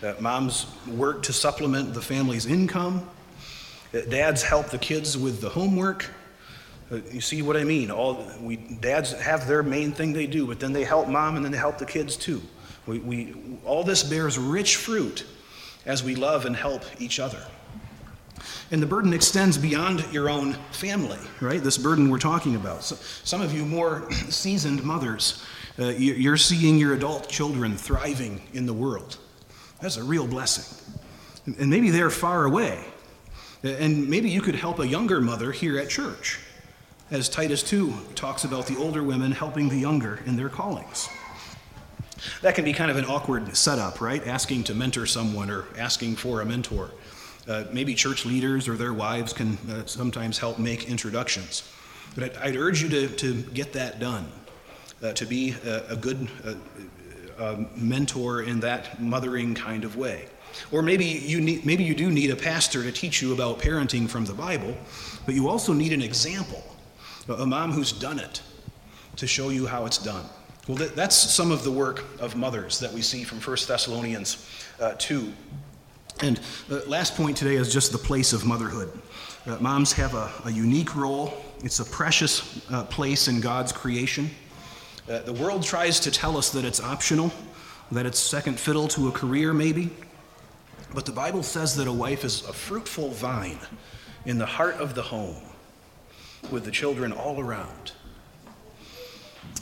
Uh, 0.03 0.15
moms 0.21 0.67
work 0.87 1.23
to 1.25 1.33
supplement 1.33 1.95
the 1.95 2.01
family's 2.01 2.47
income. 2.47 3.09
Uh, 3.93 4.01
dads 4.09 4.43
help 4.43 4.69
the 4.69 4.79
kids 4.79 5.19
with 5.19 5.41
the 5.41 5.49
homework. 5.49 6.09
Uh, 6.91 7.01
you 7.11 7.21
see 7.21 7.43
what 7.43 7.57
I 7.57 7.65
mean? 7.65 7.91
All 7.91 8.25
we 8.41 8.57
dads 8.57 9.13
have 9.13 9.47
their 9.47 9.63
main 9.63 9.93
thing 9.93 10.13
they 10.13 10.27
do, 10.27 10.47
but 10.47 10.61
then 10.61 10.73
they 10.73 10.85
help 10.85 11.09
mom 11.09 11.37
and 11.37 11.45
then 11.45 11.53
they 11.53 11.59
help 11.59 11.79
the 11.79 11.87
kids 11.87 12.17
too. 12.17 12.41
We, 12.87 12.99
we, 13.01 13.35
all 13.65 13.85
this 13.85 14.03
bears 14.03 14.39
rich 14.39 14.77
fruit 14.77 15.25
as 15.87 16.03
we 16.03 16.15
love 16.15 16.47
and 16.47 16.57
help 16.57 16.83
each 17.01 17.21
other. 17.21 17.45
And 18.71 18.83
the 18.83 18.87
burden 18.87 19.13
extends 19.13 19.59
beyond 19.59 20.05
your 20.13 20.29
own 20.29 20.55
family, 20.71 21.19
right? 21.41 21.63
This 21.63 21.79
burden 21.79 22.11
we're 22.11 22.19
talking 22.19 22.57
about. 22.57 22.83
So, 22.85 22.97
some 23.25 23.41
of 23.41 23.53
you 23.53 23.65
more 23.65 24.11
seasoned 24.13 24.83
mothers, 24.83 25.45
uh, 25.79 25.89
you're 25.89 26.37
seeing 26.37 26.79
your 26.79 26.95
adult 26.95 27.29
children 27.29 27.77
thriving 27.77 28.41
in 28.53 28.67
the 28.67 28.75
world. 28.75 29.19
That's 29.81 29.97
a 29.97 30.05
real 30.05 30.27
blessing. 30.27 30.77
And 31.59 31.71
maybe 31.71 31.91
they're 31.91 32.11
far 32.11 32.45
away. 32.45 32.85
And 33.63 34.09
maybe 34.09 34.31
you 34.31 34.41
could 34.41 34.55
help 34.55 34.79
a 34.79 34.87
younger 34.87 35.21
mother 35.21 35.53
here 35.53 35.79
at 35.79 35.91
church, 35.91 36.41
as 37.11 37.29
Titus 37.29 37.63
2 37.63 37.93
talks 38.15 38.45
about 38.45 38.67
the 38.67 38.77
older 38.77 39.03
women 39.03 39.33
helping 39.33 39.69
the 39.69 39.77
younger 39.77 40.21
in 40.27 40.37
their 40.37 40.49
callings. 40.49 41.09
That 42.43 42.55
can 42.55 42.65
be 42.65 42.73
kind 42.73 42.91
of 42.91 42.97
an 42.97 43.05
awkward 43.05 43.57
setup, 43.57 44.01
right? 44.01 44.27
Asking 44.27 44.65
to 44.65 44.75
mentor 44.75 45.07
someone 45.07 45.51
or 45.51 45.65
asking 45.79 46.17
for 46.17 46.41
a 46.41 46.47
mentor. 46.47 46.91
Uh, 47.49 47.65
maybe 47.73 47.95
church 47.95 48.27
leaders 48.27 48.69
or 48.69 48.77
their 48.77 48.93
wives 48.93 49.33
can 49.33 49.57
uh, 49.71 49.85
sometimes 49.87 50.39
help 50.39 50.59
make 50.59 50.89
introductions. 50.89 51.71
But 52.15 52.25
I'd, 52.25 52.37
I'd, 52.37 52.57
urge 52.57 52.83
you 52.83 52.89
to, 52.91 53.09
to 53.09 53.43
get 53.53 53.73
that 53.73 53.99
done, 53.99 54.31
uh, 55.03 55.13
to 55.13 55.27
be 55.27 55.55
a, 55.65 55.93
a 55.93 55.97
good 55.97 56.29
uh, 57.41 57.57
mentor 57.75 58.43
in 58.43 58.61
that 58.61 59.01
mothering 59.01 59.55
kind 59.55 59.85
of 59.85 59.97
way. 59.97 60.27
Or 60.73 60.83
maybe 60.83 61.05
you, 61.05 61.41
need, 61.41 61.65
maybe 61.65 61.85
you 61.85 61.95
do 61.95 62.11
need 62.11 62.31
a 62.31 62.37
pastor 62.37 62.83
to 62.83 62.93
teach 62.93 63.23
you 63.23 63.33
about 63.33 63.59
parenting 63.59 64.09
from 64.09 64.25
the 64.25 64.35
Bible, 64.35 64.77
but 65.27 65.35
you 65.35 65.49
also 65.49 65.73
need 65.73 65.93
an 65.93 66.03
example, 66.03 66.63
a 67.29 67.47
mom 67.47 67.73
who's 67.73 67.93
done 67.93 68.19
it, 68.19 68.43
to 69.17 69.27
show 69.27 69.49
you 69.51 69.67
how 69.67 69.87
it's 69.87 69.99
done. 69.99 70.25
Well, 70.69 70.77
that's 70.95 71.17
some 71.17 71.51
of 71.51 71.65
the 71.65 71.71
work 71.71 72.05
of 72.21 72.37
mothers 72.37 72.79
that 72.81 72.93
we 72.93 73.03
see 73.03 73.25
from 73.25 73.41
1 73.41 73.57
Thessalonians 73.67 74.47
uh, 74.81 74.95
2. 74.99 75.33
And 76.23 76.39
the 76.69 76.87
last 76.87 77.17
point 77.17 77.37
today 77.37 77.55
is 77.55 77.73
just 77.73 77.93
the 77.93 77.99
place 77.99 78.35
of 78.35 78.45
motherhood. 78.45 78.91
Uh, 79.47 79.57
moms 79.59 79.93
have 79.95 80.15
a, 80.15 80.31
a, 80.45 80.51
unique 80.51 80.95
role, 80.95 81.33
it's 81.65 81.81
a 81.81 81.85
precious 81.85 82.71
uh, 82.71 82.85
place 82.85 83.27
in 83.27 83.41
God's 83.41 83.73
creation. 83.73 84.31
Uh, 85.09 85.21
the 85.21 85.33
world 85.33 85.63
tries 85.63 85.99
to 86.01 86.11
tell 86.11 86.37
us 86.37 86.51
that 86.51 86.65
it's 86.65 86.79
optional, 86.79 87.33
that 87.91 88.05
it's 88.05 88.19
second 88.19 88.61
fiddle 88.61 88.87
to 88.89 89.09
a 89.09 89.13
career, 89.13 89.55
maybe. 89.55 89.91
But 90.93 91.07
the 91.07 91.13
Bible 91.13 91.43
says 91.43 91.75
that 91.77 91.89
a 91.89 91.93
wife 91.93 92.23
is 92.23 92.47
a 92.47 92.53
fruitful 92.53 93.09
vine 93.11 93.59
in 94.27 94.37
the 94.37 94.47
heart 94.47 94.75
of 94.75 94.95
the 94.95 95.03
home 95.03 95.43
with 96.51 96.67
the 96.67 96.71
children 96.71 97.13
all 97.13 97.41
around. 97.41 97.93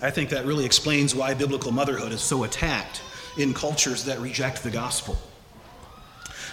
I 0.02 0.10
think 0.10 0.30
that 0.30 0.44
really 0.44 0.64
explains 0.64 1.14
why 1.14 1.34
biblical 1.34 1.70
motherhood 1.70 2.10
is 2.10 2.20
so 2.20 2.42
attacked 2.42 3.00
in 3.36 3.54
cultures 3.54 4.04
that 4.04 4.18
reject 4.18 4.64
the 4.64 4.70
gospel. 4.70 5.16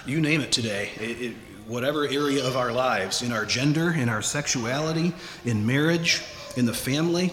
You 0.06 0.22
name 0.22 0.41
it 0.41 0.52
today, 0.52 0.91
it, 0.98 1.22
it, 1.22 1.36
whatever 1.65 2.06
area 2.06 2.46
of 2.46 2.56
our 2.56 2.72
lives, 2.72 3.24
in 3.24 3.32
our 3.32 3.44
gender, 3.44 3.91
in 3.91 4.08
our 4.08 4.22
sexuality, 4.22 5.13
in 5.46 5.65
marriage, 5.65 6.22
in 6.56 6.68
the 6.68 6.74
family, 6.74 7.32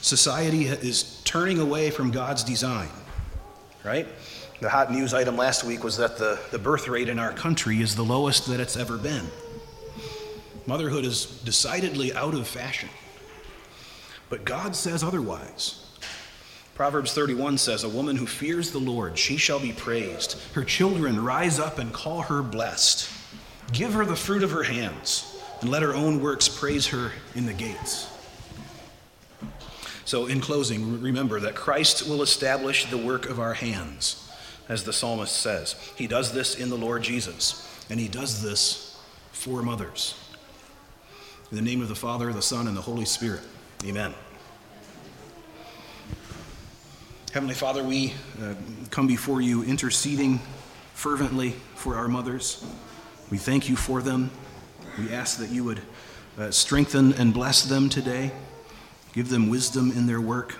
society 0.00 0.64
is 0.64 1.20
turning 1.24 1.58
away 1.58 1.90
from 1.90 2.10
God's 2.10 2.42
design, 2.42 2.88
right? 3.84 4.08
The 4.60 4.70
hot 4.70 4.90
news 4.90 5.12
item 5.12 5.36
last 5.36 5.62
week 5.64 5.84
was 5.84 5.98
that 5.98 6.16
the, 6.16 6.38
the 6.50 6.58
birth 6.58 6.88
rate 6.88 7.10
in 7.10 7.18
our 7.18 7.32
country 7.32 7.82
is 7.82 7.94
the 7.94 8.04
lowest 8.04 8.46
that 8.46 8.60
it's 8.60 8.78
ever 8.78 8.96
been. 8.96 9.26
Motherhood 10.66 11.04
is 11.04 11.26
decidedly 11.44 12.14
out 12.14 12.32
of 12.32 12.48
fashion. 12.48 12.88
But 14.30 14.46
God 14.46 14.74
says 14.74 15.04
otherwise. 15.04 15.85
Proverbs 16.76 17.14
31 17.14 17.56
says, 17.56 17.84
A 17.84 17.88
woman 17.88 18.16
who 18.16 18.26
fears 18.26 18.70
the 18.70 18.78
Lord, 18.78 19.18
she 19.18 19.38
shall 19.38 19.58
be 19.58 19.72
praised. 19.72 20.38
Her 20.52 20.62
children 20.62 21.24
rise 21.24 21.58
up 21.58 21.78
and 21.78 21.90
call 21.90 22.20
her 22.20 22.42
blessed. 22.42 23.10
Give 23.72 23.94
her 23.94 24.04
the 24.04 24.14
fruit 24.14 24.42
of 24.42 24.50
her 24.50 24.62
hands, 24.62 25.40
and 25.62 25.70
let 25.70 25.82
her 25.82 25.94
own 25.94 26.20
works 26.20 26.50
praise 26.50 26.88
her 26.88 27.12
in 27.34 27.46
the 27.46 27.54
gates. 27.54 28.12
So, 30.04 30.26
in 30.26 30.42
closing, 30.42 31.00
remember 31.00 31.40
that 31.40 31.54
Christ 31.54 32.06
will 32.06 32.20
establish 32.20 32.84
the 32.84 32.98
work 32.98 33.26
of 33.26 33.40
our 33.40 33.54
hands, 33.54 34.30
as 34.68 34.84
the 34.84 34.92
psalmist 34.92 35.34
says. 35.34 35.76
He 35.96 36.06
does 36.06 36.32
this 36.32 36.56
in 36.56 36.68
the 36.68 36.76
Lord 36.76 37.02
Jesus, 37.02 37.86
and 37.88 37.98
he 37.98 38.06
does 38.06 38.42
this 38.42 39.00
for 39.32 39.62
mothers. 39.62 40.14
In 41.50 41.56
the 41.56 41.62
name 41.62 41.80
of 41.80 41.88
the 41.88 41.94
Father, 41.94 42.30
the 42.34 42.42
Son, 42.42 42.68
and 42.68 42.76
the 42.76 42.82
Holy 42.82 43.06
Spirit. 43.06 43.40
Amen. 43.82 44.12
Heavenly 47.36 47.54
Father, 47.54 47.84
we 47.84 48.14
uh, 48.42 48.54
come 48.88 49.06
before 49.06 49.42
you 49.42 49.62
interceding 49.62 50.40
fervently 50.94 51.50
for 51.74 51.94
our 51.94 52.08
mothers. 52.08 52.64
We 53.30 53.36
thank 53.36 53.68
you 53.68 53.76
for 53.76 54.00
them. 54.00 54.30
We 54.98 55.12
ask 55.12 55.36
that 55.40 55.50
you 55.50 55.62
would 55.64 55.82
uh, 56.38 56.50
strengthen 56.50 57.12
and 57.12 57.34
bless 57.34 57.62
them 57.64 57.90
today. 57.90 58.30
Give 59.12 59.28
them 59.28 59.50
wisdom 59.50 59.90
in 59.90 60.06
their 60.06 60.22
work, 60.22 60.56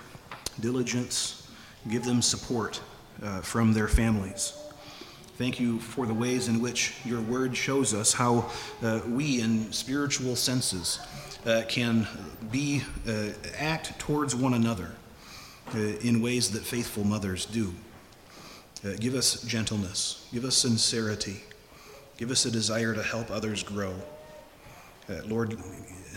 diligence, 0.60 1.50
give 1.88 2.04
them 2.04 2.20
support 2.20 2.82
uh, 3.22 3.40
from 3.40 3.72
their 3.72 3.88
families. 3.88 4.52
Thank 5.38 5.58
you 5.58 5.80
for 5.80 6.04
the 6.04 6.12
ways 6.12 6.46
in 6.46 6.60
which 6.60 6.92
your 7.06 7.22
word 7.22 7.56
shows 7.56 7.94
us 7.94 8.12
how 8.12 8.50
uh, 8.82 9.00
we, 9.08 9.40
in 9.40 9.72
spiritual 9.72 10.36
senses, 10.36 11.00
uh, 11.46 11.62
can 11.68 12.06
be 12.52 12.82
uh, 13.08 13.28
act 13.56 13.98
towards 13.98 14.36
one 14.36 14.52
another 14.52 14.90
in 15.74 16.22
ways 16.22 16.50
that 16.50 16.62
faithful 16.62 17.04
mothers 17.04 17.46
do. 17.46 17.74
Uh, 18.84 18.90
give 19.00 19.14
us 19.14 19.42
gentleness, 19.42 20.26
give 20.32 20.44
us 20.44 20.56
sincerity, 20.56 21.42
give 22.18 22.30
us 22.30 22.44
a 22.44 22.50
desire 22.50 22.94
to 22.94 23.02
help 23.02 23.30
others 23.30 23.62
grow. 23.62 23.94
Uh, 25.08 25.14
Lord, 25.26 25.56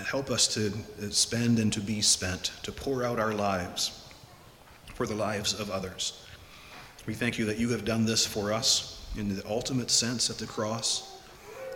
help 0.05 0.29
us 0.29 0.47
to 0.55 0.71
spend 1.12 1.59
and 1.59 1.71
to 1.73 1.79
be 1.79 2.01
spent, 2.01 2.51
to 2.63 2.71
pour 2.71 3.03
out 3.03 3.19
our 3.19 3.33
lives 3.33 4.07
for 4.93 5.07
the 5.07 5.15
lives 5.15 5.57
of 5.59 5.71
others. 5.71 6.25
We 7.05 7.13
thank 7.13 7.39
you 7.39 7.45
that 7.45 7.57
you 7.57 7.69
have 7.69 7.85
done 7.85 8.05
this 8.05 8.25
for 8.25 8.51
us 8.51 9.07
in 9.17 9.33
the 9.33 9.47
ultimate 9.47 9.89
sense 9.89 10.29
at 10.29 10.38
the 10.38 10.45
cross. 10.45 11.21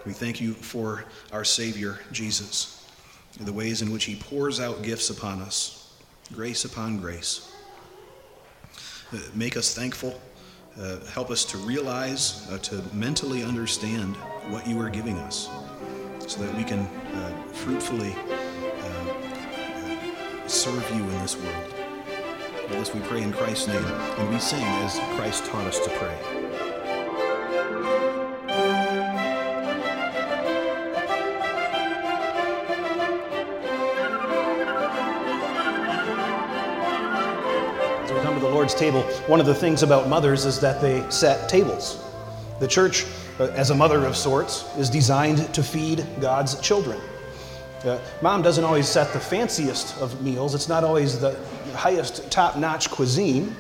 We 0.05 0.13
thank 0.13 0.41
you 0.41 0.53
for 0.53 1.05
our 1.31 1.45
Savior, 1.45 1.99
Jesus, 2.11 2.85
and 3.39 3.47
the 3.47 3.53
ways 3.53 3.81
in 3.81 3.91
which 3.91 4.03
he 4.03 4.15
pours 4.15 4.59
out 4.59 4.83
gifts 4.83 5.09
upon 5.09 5.41
us, 5.41 5.95
grace 6.33 6.65
upon 6.65 6.99
grace. 6.99 7.52
Uh, 9.13 9.17
make 9.35 9.55
us 9.55 9.75
thankful. 9.75 10.19
Uh, 10.79 10.97
help 11.13 11.29
us 11.29 11.45
to 11.45 11.57
realize, 11.59 12.47
uh, 12.49 12.57
to 12.57 12.81
mentally 12.93 13.43
understand 13.43 14.15
what 14.49 14.65
you 14.65 14.79
are 14.81 14.89
giving 14.89 15.17
us 15.19 15.49
so 16.25 16.41
that 16.41 16.55
we 16.57 16.63
can 16.63 16.87
fruitfully 17.51 18.15
serve 20.47 20.89
you 20.95 21.03
in 21.03 21.21
this 21.21 21.37
world. 21.37 21.73
All 22.71 22.79
this 22.79 22.93
we 22.93 23.01
pray 23.01 23.21
in 23.21 23.31
Christ's 23.31 23.67
name, 23.67 23.85
and 23.85 24.29
we 24.29 24.39
sing 24.39 24.63
as 24.63 24.99
Christ 25.15 25.45
taught 25.45 25.67
us 25.67 25.79
to 25.79 25.89
pray. 25.91 26.52
Table, 38.73 39.03
one 39.27 39.39
of 39.39 39.45
the 39.45 39.55
things 39.55 39.83
about 39.83 40.09
mothers 40.09 40.45
is 40.45 40.59
that 40.59 40.81
they 40.81 41.09
set 41.09 41.47
tables. 41.47 42.03
The 42.59 42.67
church, 42.67 43.05
uh, 43.39 43.45
as 43.55 43.69
a 43.69 43.75
mother 43.75 44.05
of 44.05 44.15
sorts, 44.15 44.65
is 44.77 44.89
designed 44.89 45.53
to 45.53 45.63
feed 45.63 46.05
God's 46.19 46.59
children. 46.59 46.99
Uh, 47.83 47.99
mom 48.21 48.41
doesn't 48.41 48.63
always 48.63 48.87
set 48.87 49.11
the 49.13 49.19
fanciest 49.19 49.97
of 50.01 50.21
meals, 50.21 50.55
it's 50.55 50.69
not 50.69 50.83
always 50.83 51.19
the 51.19 51.37
highest 51.75 52.31
top 52.31 52.57
notch 52.57 52.89
cuisine, 52.89 53.55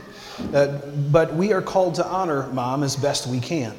uh, 0.53 0.67
but 1.11 1.33
we 1.33 1.53
are 1.53 1.61
called 1.61 1.95
to 1.95 2.05
honor 2.05 2.47
mom 2.47 2.83
as 2.83 2.95
best 2.95 3.27
we 3.27 3.39
can. 3.39 3.75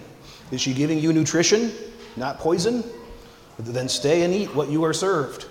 Is 0.51 0.61
she 0.61 0.75
giving 0.75 0.99
you 0.99 1.13
nutrition, 1.13 1.73
not 2.17 2.39
poison? 2.39 2.85
Then 3.59 3.89
stay 3.89 4.23
and 4.23 4.35
eat 4.35 4.55
what 4.55 4.69
you 4.69 4.85
are 4.85 4.93
served. 4.93 5.47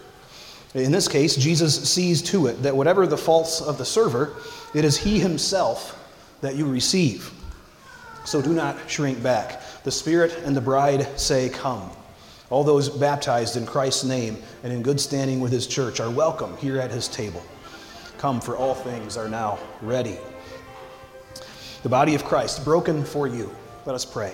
In 0.73 0.91
this 0.91 1.07
case, 1.07 1.35
Jesus 1.35 1.89
sees 1.89 2.21
to 2.23 2.47
it 2.47 2.63
that 2.63 2.75
whatever 2.75 3.05
the 3.05 3.17
faults 3.17 3.61
of 3.61 3.77
the 3.77 3.85
server, 3.85 4.35
it 4.73 4.83
is 4.83 4.97
he 4.97 5.19
himself 5.19 5.99
that 6.41 6.55
you 6.55 6.67
receive. 6.67 7.31
So 8.25 8.41
do 8.41 8.53
not 8.53 8.77
shrink 8.89 9.21
back. 9.21 9.61
The 9.83 9.91
Spirit 9.91 10.35
and 10.45 10.55
the 10.55 10.61
bride 10.61 11.07
say, 11.19 11.49
Come. 11.49 11.89
All 12.49 12.63
those 12.63 12.89
baptized 12.89 13.55
in 13.55 13.65
Christ's 13.65 14.03
name 14.03 14.37
and 14.63 14.71
in 14.71 14.81
good 14.81 14.99
standing 14.99 15.39
with 15.39 15.51
his 15.51 15.67
church 15.67 15.99
are 15.99 16.09
welcome 16.09 16.55
here 16.57 16.79
at 16.79 16.91
his 16.91 17.07
table. 17.07 17.43
Come, 18.17 18.39
for 18.39 18.55
all 18.55 18.75
things 18.75 19.17
are 19.17 19.29
now 19.29 19.59
ready. 19.81 20.17
The 21.83 21.89
body 21.89 22.15
of 22.15 22.23
Christ, 22.23 22.63
broken 22.63 23.03
for 23.03 23.27
you. 23.27 23.53
Let 23.85 23.95
us 23.95 24.05
pray. 24.05 24.33